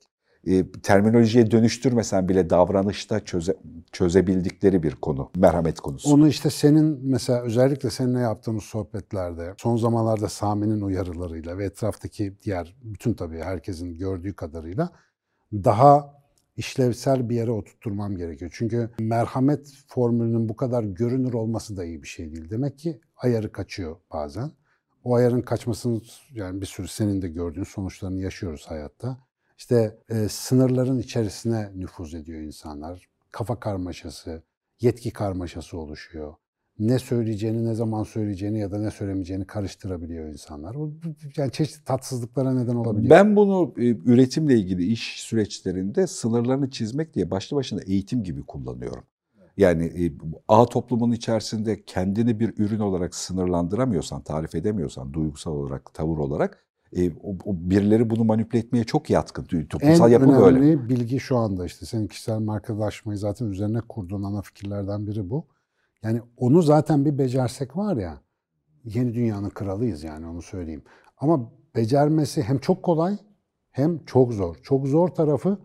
e, 0.47 0.71
terminolojiye 0.71 1.51
dönüştürmesen 1.51 2.29
bile 2.29 2.49
davranışta 2.49 3.19
çöze, 3.19 3.55
çözebildikleri 3.91 4.83
bir 4.83 4.95
konu. 4.95 5.31
Merhamet 5.35 5.79
konusu. 5.79 6.13
Onu 6.13 6.27
işte 6.27 6.49
senin 6.49 6.99
mesela 7.03 7.41
özellikle 7.41 7.89
seninle 7.89 8.19
yaptığımız 8.19 8.63
sohbetlerde 8.63 9.53
son 9.57 9.77
zamanlarda 9.77 10.29
Sami'nin 10.29 10.81
uyarılarıyla 10.81 11.57
ve 11.57 11.65
etraftaki 11.65 12.33
diğer 12.43 12.75
bütün 12.83 13.13
tabii 13.13 13.39
herkesin 13.39 13.97
gördüğü 13.97 14.33
kadarıyla 14.33 14.89
daha 15.53 16.21
işlevsel 16.57 17.29
bir 17.29 17.35
yere 17.35 17.51
oturtturmam 17.51 18.15
gerekiyor. 18.15 18.51
Çünkü 18.53 18.89
merhamet 18.99 19.73
formülünün 19.87 20.49
bu 20.49 20.55
kadar 20.55 20.83
görünür 20.83 21.33
olması 21.33 21.77
da 21.77 21.85
iyi 21.85 22.03
bir 22.03 22.07
şey 22.07 22.31
değil. 22.31 22.49
Demek 22.49 22.79
ki 22.79 22.99
ayarı 23.17 23.51
kaçıyor 23.51 23.95
bazen. 24.13 24.51
O 25.03 25.15
ayarın 25.15 25.41
kaçmasının 25.41 26.03
yani 26.33 26.61
bir 26.61 26.65
sürü 26.65 26.87
senin 26.87 27.21
de 27.21 27.27
gördüğün 27.27 27.63
sonuçlarını 27.63 28.21
yaşıyoruz 28.21 28.65
hayatta. 28.67 29.17
İşte 29.57 29.97
e, 30.09 30.27
sınırların 30.27 30.99
içerisine 30.99 31.71
nüfuz 31.75 32.13
ediyor 32.13 32.41
insanlar. 32.41 33.09
Kafa 33.31 33.59
karmaşası, 33.59 34.43
yetki 34.81 35.11
karmaşası 35.11 35.77
oluşuyor. 35.77 36.33
Ne 36.79 36.99
söyleyeceğini, 36.99 37.65
ne 37.65 37.73
zaman 37.73 38.03
söyleyeceğini 38.03 38.59
ya 38.59 38.71
da 38.71 38.79
ne 38.79 38.91
söylemeyeceğini 38.91 39.47
karıştırabiliyor 39.47 40.27
insanlar. 40.27 40.75
O, 40.75 40.91
yani 41.37 41.51
çeşitli 41.51 41.83
tatsızlıklara 41.83 42.53
neden 42.53 42.75
olabiliyor. 42.75 43.09
Ben 43.09 43.35
bunu 43.35 43.73
e, 43.77 43.85
üretimle 43.85 44.55
ilgili 44.55 44.85
iş 44.85 45.21
süreçlerinde 45.21 46.07
sınırlarını 46.07 46.69
çizmek 46.69 47.13
diye 47.13 47.31
başlı 47.31 47.57
başına 47.57 47.81
eğitim 47.81 48.23
gibi 48.23 48.41
kullanıyorum. 48.45 49.03
Yani 49.57 49.85
e, 49.85 50.13
ağ 50.47 50.65
toplumun 50.65 51.11
içerisinde 51.11 51.83
kendini 51.85 52.39
bir 52.39 52.53
ürün 52.57 52.79
olarak 52.79 53.15
sınırlandıramıyorsan, 53.15 54.21
tarif 54.21 54.55
edemiyorsan, 54.55 55.13
duygusal 55.13 55.51
olarak, 55.51 55.93
tavır 55.93 56.17
olarak 56.17 56.65
e, 56.95 57.11
o, 57.11 57.31
o 57.45 57.55
birileri 57.55 58.09
bunu 58.09 58.23
manipüle 58.23 58.59
etmeye 58.59 58.83
çok 58.83 59.09
yatkın. 59.09 59.43
Toplumsal 59.43 60.09
en 60.09 60.13
yapı 60.13 60.25
önemli 60.25 60.61
böyle. 60.61 60.89
bilgi 60.89 61.19
şu 61.19 61.37
anda 61.37 61.65
işte 61.65 61.85
senin 61.85 62.07
kişisel 62.07 62.39
markalaşmayı 62.39 63.17
zaten 63.17 63.45
üzerine 63.45 63.81
kurduğun 63.81 64.23
ana 64.23 64.41
fikirlerden 64.41 65.07
biri 65.07 65.29
bu. 65.29 65.45
Yani 66.03 66.21
onu 66.37 66.61
zaten 66.61 67.05
bir 67.05 67.17
becersek 67.17 67.77
var 67.77 67.97
ya 67.97 68.21
yeni 68.83 69.13
dünyanın 69.13 69.49
kralıyız 69.49 70.03
yani 70.03 70.27
onu 70.27 70.41
söyleyeyim. 70.41 70.83
Ama 71.17 71.51
becermesi 71.75 72.43
hem 72.43 72.57
çok 72.57 72.83
kolay 72.83 73.17
hem 73.71 74.05
çok 74.05 74.33
zor. 74.33 74.55
Çok 74.63 74.87
zor 74.87 75.07
tarafı 75.07 75.57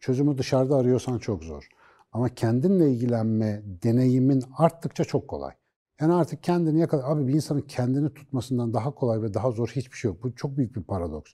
çözümü 0.00 0.38
dışarıda 0.38 0.76
arıyorsan 0.76 1.18
çok 1.18 1.44
zor. 1.44 1.68
Ama 2.12 2.28
kendinle 2.28 2.90
ilgilenme 2.92 3.62
deneyimin 3.82 4.42
arttıkça 4.56 5.04
çok 5.04 5.28
kolay. 5.28 5.52
Yani 6.00 6.12
artık 6.12 6.42
kendini 6.42 6.80
yakala. 6.80 7.06
Abi 7.06 7.28
bir 7.28 7.34
insanın 7.34 7.60
kendini 7.60 8.14
tutmasından 8.14 8.74
daha 8.74 8.94
kolay 8.94 9.22
ve 9.22 9.34
daha 9.34 9.50
zor 9.50 9.68
hiçbir 9.68 9.96
şey 9.96 10.10
yok. 10.10 10.22
Bu 10.22 10.34
çok 10.34 10.56
büyük 10.56 10.76
bir 10.76 10.82
paradoks. 10.82 11.32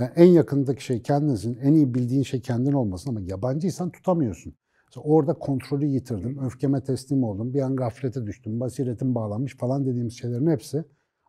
Yani 0.00 0.10
en 0.16 0.26
yakındaki 0.26 0.84
şey 0.84 1.02
kendinsin, 1.02 1.58
en 1.62 1.72
iyi 1.74 1.94
bildiğin 1.94 2.22
şey 2.22 2.40
kendin 2.40 2.72
olmasın 2.72 3.10
ama 3.10 3.20
yabancıysan 3.20 3.90
tutamıyorsun. 3.90 4.54
Mesela 4.86 5.04
orada 5.04 5.34
kontrolü 5.34 5.86
yitirdim, 5.86 6.38
öfkeme 6.44 6.84
teslim 6.84 7.24
oldum, 7.24 7.54
bir 7.54 7.60
an 7.60 7.76
gaflete 7.76 8.26
düştüm, 8.26 8.60
basiretim 8.60 9.14
bağlanmış 9.14 9.56
falan 9.56 9.86
dediğimiz 9.86 10.18
şeylerin 10.18 10.50
hepsi 10.50 10.84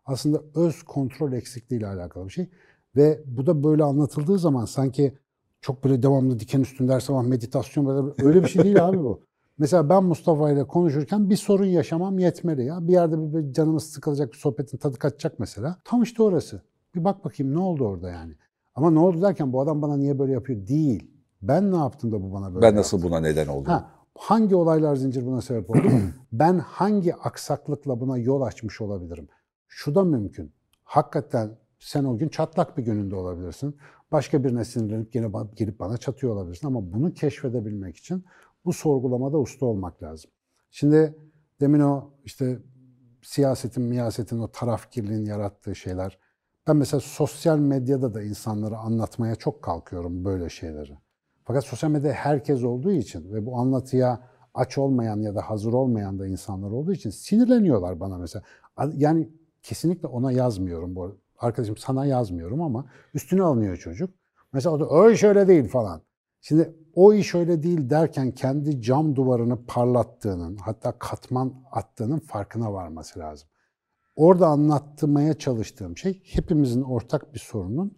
aslında 0.06 0.42
öz 0.56 0.84
kontrol 0.84 1.34
eksikliği 1.34 1.80
ile 1.80 1.88
alakalı 1.88 2.26
bir 2.28 2.32
şey. 2.32 2.50
Ve 2.96 3.22
bu 3.26 3.46
da 3.46 3.64
böyle 3.64 3.84
anlatıldığı 3.84 4.40
zaman 4.40 4.66
sanki 4.66 5.18
çok 5.66 5.84
böyle 5.84 6.04
devamlı 6.04 6.40
diken 6.40 6.62
üstünde 6.62 6.94
her 6.94 7.00
sabah 7.00 7.24
meditasyon 7.24 7.86
böyle 7.86 8.14
öyle 8.24 8.44
bir 8.44 8.48
şey 8.48 8.64
değil 8.64 8.86
abi 8.86 8.98
bu. 9.00 9.22
Mesela 9.58 9.90
ben 9.90 10.04
Mustafa 10.04 10.52
ile 10.52 10.68
konuşurken 10.68 11.30
bir 11.30 11.36
sorun 11.36 11.66
yaşamam 11.66 12.20
yetmeli 12.20 12.66
ya. 12.66 12.88
Bir 12.88 12.94
yerde 12.94 13.34
bir 13.34 13.54
canımız 13.54 13.84
sıkılacak, 13.84 14.34
bir 14.34 14.38
sohbetin 14.38 14.78
tadı 14.78 14.98
kaçacak 14.98 15.40
mesela. 15.40 15.78
Tam 15.86 16.04
işte 16.04 16.24
orası. 16.24 16.62
Bir 16.96 17.04
bak 17.04 17.26
bakayım 17.26 17.56
ne 17.56 17.60
oldu 17.60 17.86
orada 17.86 18.10
yani. 18.10 18.34
Ama 18.76 18.92
ne 18.92 19.00
oldu 19.00 19.22
derken 19.22 19.54
bu 19.54 19.62
adam 19.62 19.82
bana 19.82 19.98
niye 19.98 20.20
böyle 20.20 20.32
yapıyor 20.32 20.68
değil. 20.68 21.12
Ben 21.42 21.72
ne 21.72 21.78
yaptım 21.78 22.12
da 22.12 22.22
bu 22.22 22.34
bana 22.34 22.54
böyle 22.54 22.62
Ben 22.62 22.76
nasıl 22.76 22.98
yaptı? 22.98 23.10
buna 23.10 23.20
neden 23.20 23.48
oldum? 23.48 23.66
Ha, 23.66 23.92
hangi 24.18 24.56
olaylar 24.56 24.96
zincir 24.96 25.26
buna 25.26 25.42
sebep 25.42 25.70
oldu? 25.70 25.88
ben 26.32 26.60
hangi 26.60 27.16
aksaklıkla 27.16 28.00
buna 28.00 28.18
yol 28.18 28.42
açmış 28.42 28.82
olabilirim? 28.82 29.28
Şu 29.68 29.96
da 29.96 30.04
mümkün. 30.04 30.52
Hakikaten 30.84 31.58
sen 31.80 32.04
o 32.04 32.18
gün 32.18 32.30
çatlak 32.30 32.78
bir 32.78 32.84
gününde 32.84 33.16
olabilirsin. 33.16 33.76
Başka 34.16 34.44
birine 34.44 34.66
sinirlenip 34.66 35.12
gene 35.12 35.28
gelip 35.56 35.80
bana 35.80 35.98
çatıyor 35.98 36.36
olabilirsin. 36.36 36.68
Ama 36.68 36.94
bunu 36.94 37.14
keşfedebilmek 37.14 37.98
için 37.98 38.26
bu 38.66 38.74
sorgulamada 38.74 39.40
usta 39.40 39.66
olmak 39.66 40.04
lazım. 40.04 40.32
Şimdi 40.72 41.16
demin 41.62 41.80
o 41.80 42.14
işte 42.26 42.60
siyasetin, 43.22 43.84
miyasetin, 43.84 44.40
o 44.40 44.48
tarafkirliğin 44.52 45.26
yarattığı 45.26 45.76
şeyler. 45.76 46.20
Ben 46.68 46.76
mesela 46.76 47.02
sosyal 47.02 47.60
medyada 47.60 48.14
da 48.14 48.24
insanlara 48.24 48.78
anlatmaya 48.78 49.36
çok 49.36 49.62
kalkıyorum 49.62 50.26
böyle 50.26 50.50
şeyleri. 50.50 50.98
Fakat 51.44 51.64
sosyal 51.64 51.90
medyada 51.90 52.14
herkes 52.14 52.64
olduğu 52.64 52.92
için 52.92 53.34
ve 53.34 53.46
bu 53.46 53.58
anlatıya 53.58 54.30
aç 54.54 54.78
olmayan 54.78 55.22
ya 55.22 55.36
da 55.36 55.42
hazır 55.42 55.74
olmayan 55.74 56.20
da 56.20 56.28
insanlar 56.28 56.72
olduğu 56.72 56.94
için 56.94 57.10
sinirleniyorlar 57.10 58.00
bana 58.00 58.18
mesela. 58.18 58.44
Yani 58.94 59.30
kesinlikle 59.64 60.08
ona 60.08 60.32
yazmıyorum 60.32 60.96
bu. 60.96 61.18
Arkadaşım 61.40 61.78
sana 61.78 62.06
yazmıyorum 62.06 62.62
ama 62.62 62.86
üstüne 63.14 63.44
alınıyor 63.44 63.78
çocuk. 63.78 64.10
Mesela 64.54 64.76
o 64.76 64.80
da 64.80 65.04
öyle 65.04 65.18
şöyle 65.18 65.48
değil 65.48 65.68
falan. 65.68 66.02
Şimdi 66.42 66.76
o 66.94 67.14
iş 67.14 67.36
öyle 67.36 67.64
değil 67.64 67.90
derken 67.90 68.32
kendi 68.32 68.82
cam 68.82 69.16
duvarını 69.16 69.66
parlattığının 69.66 70.58
hatta 70.58 71.00
katman 71.00 71.54
attığının 71.72 72.20
farkına 72.20 72.74
varması 72.74 73.20
lazım. 73.20 73.50
Orada 74.16 74.48
anlatmaya 74.48 75.34
çalıştığım 75.34 75.98
şey 75.98 76.24
hepimizin 76.26 76.82
ortak 76.82 77.34
bir 77.34 77.40
sorunun 77.40 77.98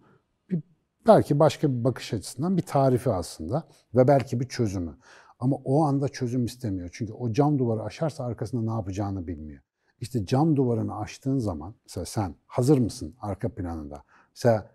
bir, 0.50 0.62
belki 1.06 1.38
başka 1.38 1.70
bir 1.70 1.84
bakış 1.84 2.14
açısından 2.14 2.56
bir 2.56 2.62
tarifi 2.62 3.10
aslında 3.10 3.68
ve 3.94 4.08
belki 4.08 4.40
bir 4.40 4.48
çözümü. 4.48 4.98
Ama 5.38 5.56
o 5.56 5.82
anda 5.82 6.08
çözüm 6.08 6.44
istemiyor. 6.44 6.88
Çünkü 6.92 7.12
o 7.12 7.32
cam 7.32 7.58
duvarı 7.58 7.82
aşarsa 7.82 8.24
arkasında 8.24 8.62
ne 8.62 8.78
yapacağını 8.78 9.26
bilmiyor. 9.26 9.62
İşte 10.00 10.26
cam 10.26 10.56
duvarını 10.56 10.98
aştığın 10.98 11.38
zaman 11.38 11.74
mesela 11.86 12.04
sen 12.04 12.34
hazır 12.46 12.78
mısın 12.78 13.14
arka 13.20 13.48
planında? 13.48 14.02
Mesela 14.34 14.70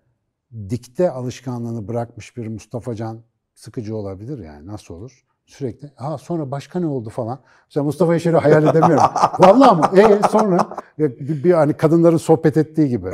dikte 0.69 1.11
alışkanlığını 1.11 1.87
bırakmış 1.87 2.37
bir 2.37 2.47
Mustafa 2.47 2.95
Can 2.95 3.19
sıkıcı 3.55 3.95
olabilir 3.95 4.39
yani 4.39 4.67
nasıl 4.67 4.93
olur? 4.93 5.25
Sürekli 5.45 5.91
ha 5.95 6.17
sonra 6.17 6.51
başka 6.51 6.79
ne 6.79 6.85
oldu 6.85 7.09
falan. 7.09 7.39
Mesela 7.69 7.83
Mustafa'yı 7.83 8.19
şöyle 8.19 8.37
hayal 8.37 8.63
edemiyorum. 8.67 9.03
Vallahi 9.39 9.69
ama 9.69 9.91
e 9.97 10.21
sonra 10.29 10.77
bir, 10.99 11.43
bir 11.43 11.51
hani 11.51 11.73
kadınların 11.73 12.17
sohbet 12.17 12.57
ettiği 12.57 12.89
gibi. 12.89 13.09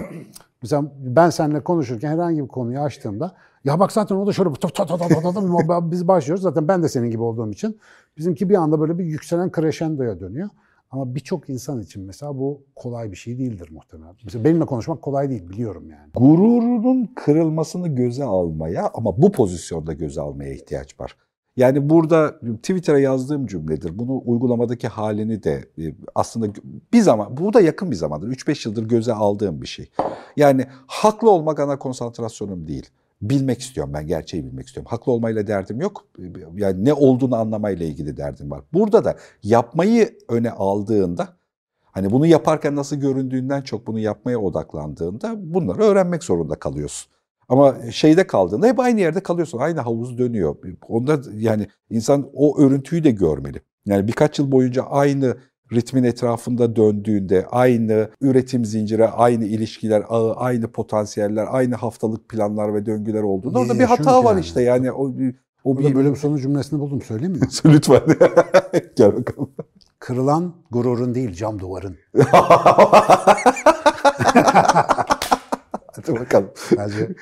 Mesela 0.61 0.91
ben 0.99 1.29
seninle 1.29 1.63
konuşurken 1.63 2.11
herhangi 2.11 2.43
bir 2.43 2.47
konuyu 2.47 2.79
açtığımda 2.79 3.35
ya 3.63 3.79
bak 3.79 3.91
zaten 3.91 4.15
o 4.15 4.27
da 4.27 4.33
şöyle 4.33 4.53
ta 4.53 4.67
ta 4.69 4.85
ta 4.85 4.97
ta 4.97 5.07
ta 5.07 5.33
ta 5.67 5.91
biz 5.91 6.07
başlıyoruz. 6.07 6.43
Zaten 6.43 6.67
ben 6.67 6.83
de 6.83 6.89
senin 6.89 7.11
gibi 7.11 7.23
olduğum 7.23 7.51
için 7.51 7.79
bizimki 8.17 8.49
bir 8.49 8.55
anda 8.55 8.79
böyle 8.79 8.97
bir 8.97 9.05
yükselen 9.05 9.51
crescendo'ya 9.55 10.19
dönüyor. 10.19 10.49
Ama 10.91 11.15
birçok 11.15 11.49
insan 11.49 11.81
için 11.81 12.03
mesela 12.03 12.37
bu 12.37 12.63
kolay 12.75 13.11
bir 13.11 13.17
şey 13.17 13.37
değildir 13.37 13.69
muhtemelen. 13.71 14.15
Mesela 14.23 14.43
benimle 14.43 14.65
konuşmak 14.65 15.01
kolay 15.01 15.29
değil 15.29 15.49
biliyorum 15.49 15.89
yani. 15.89 16.11
Gururunun 16.15 17.11
kırılmasını 17.15 17.87
göze 17.87 18.23
almaya 18.23 18.91
ama 18.93 19.21
bu 19.21 19.31
pozisyonda 19.31 19.93
göze 19.93 20.21
almaya 20.21 20.53
ihtiyaç 20.53 20.99
var. 20.99 21.15
Yani 21.57 21.89
burada 21.89 22.39
Twitter'a 22.39 22.99
yazdığım 22.99 23.47
cümledir. 23.47 23.99
Bunu 23.99 24.21
uygulamadaki 24.25 24.87
halini 24.87 25.43
de 25.43 25.65
e, 25.77 25.95
aslında 26.15 26.47
bir 26.93 27.01
zaman, 27.01 27.37
bu 27.37 27.53
da 27.53 27.61
yakın 27.61 27.91
bir 27.91 27.95
zamandır. 27.95 28.27
3-5 28.27 28.67
yıldır 28.67 28.83
göze 28.83 29.13
aldığım 29.13 29.61
bir 29.61 29.67
şey. 29.67 29.89
Yani 30.35 30.65
haklı 30.87 31.31
olmak 31.31 31.59
ana 31.59 31.79
konsantrasyonum 31.79 32.67
değil. 32.67 32.89
Bilmek 33.21 33.61
istiyorum 33.61 33.93
ben, 33.93 34.07
gerçeği 34.07 34.45
bilmek 34.45 34.67
istiyorum. 34.67 34.89
Haklı 34.91 35.11
olmayla 35.11 35.47
derdim 35.47 35.81
yok. 35.81 36.05
Yani 36.55 36.85
ne 36.85 36.93
olduğunu 36.93 37.35
anlamayla 37.35 37.85
ilgili 37.85 38.17
derdim 38.17 38.51
var. 38.51 38.61
Burada 38.73 39.05
da 39.05 39.17
yapmayı 39.43 40.17
öne 40.29 40.51
aldığında, 40.51 41.27
hani 41.81 42.11
bunu 42.11 42.25
yaparken 42.25 42.75
nasıl 42.75 42.95
göründüğünden 42.95 43.61
çok 43.61 43.87
bunu 43.87 43.99
yapmaya 43.99 44.39
odaklandığında 44.39 45.35
bunları 45.37 45.81
öğrenmek 45.81 46.23
zorunda 46.23 46.55
kalıyorsun. 46.55 47.11
Ama 47.49 47.91
şeyde 47.91 48.27
kaldığında 48.27 48.67
hep 48.67 48.79
aynı 48.79 48.99
yerde 48.99 49.23
kalıyorsun. 49.23 49.57
Aynı 49.57 49.79
havuz 49.79 50.17
dönüyor. 50.17 50.55
Onda 50.87 51.21
yani 51.33 51.67
insan 51.89 52.29
o 52.33 52.59
örüntüyü 52.61 53.03
de 53.03 53.11
görmeli. 53.11 53.61
Yani 53.85 54.07
birkaç 54.07 54.39
yıl 54.39 54.51
boyunca 54.51 54.83
aynı 54.83 55.37
ritmin 55.73 56.03
etrafında 56.03 56.75
döndüğünde 56.75 57.45
aynı 57.51 58.09
üretim 58.21 58.65
zinciri, 58.65 59.07
aynı 59.07 59.45
ilişkiler, 59.45 60.03
ağı, 60.09 60.33
aynı 60.33 60.71
potansiyeller, 60.71 61.47
aynı 61.49 61.75
haftalık 61.75 62.29
planlar 62.29 62.73
ve 62.73 62.85
döngüler 62.85 63.23
olduğunda 63.23 63.59
orada 63.59 63.79
bir 63.79 63.83
hata 63.83 64.23
var 64.23 64.31
yani. 64.31 64.41
işte. 64.41 64.61
Yani 64.61 64.91
o 64.91 65.11
o 65.63 65.77
bir 65.77 65.95
bölüm 65.95 66.15
sonu 66.15 66.39
cümlesini 66.39 66.79
buldum 66.79 67.01
söyleyeyim 67.01 67.33
mi? 67.33 67.39
Lütfen. 67.65 68.01
Gel 68.95 69.15
bakalım. 69.17 69.51
Kırılan 69.99 70.53
gururun 70.71 71.15
değil 71.15 71.33
cam 71.33 71.59
duvarın. 71.59 71.97
Hadi 75.95 76.15
bakalım. 76.19 76.49
Bence 76.77 77.15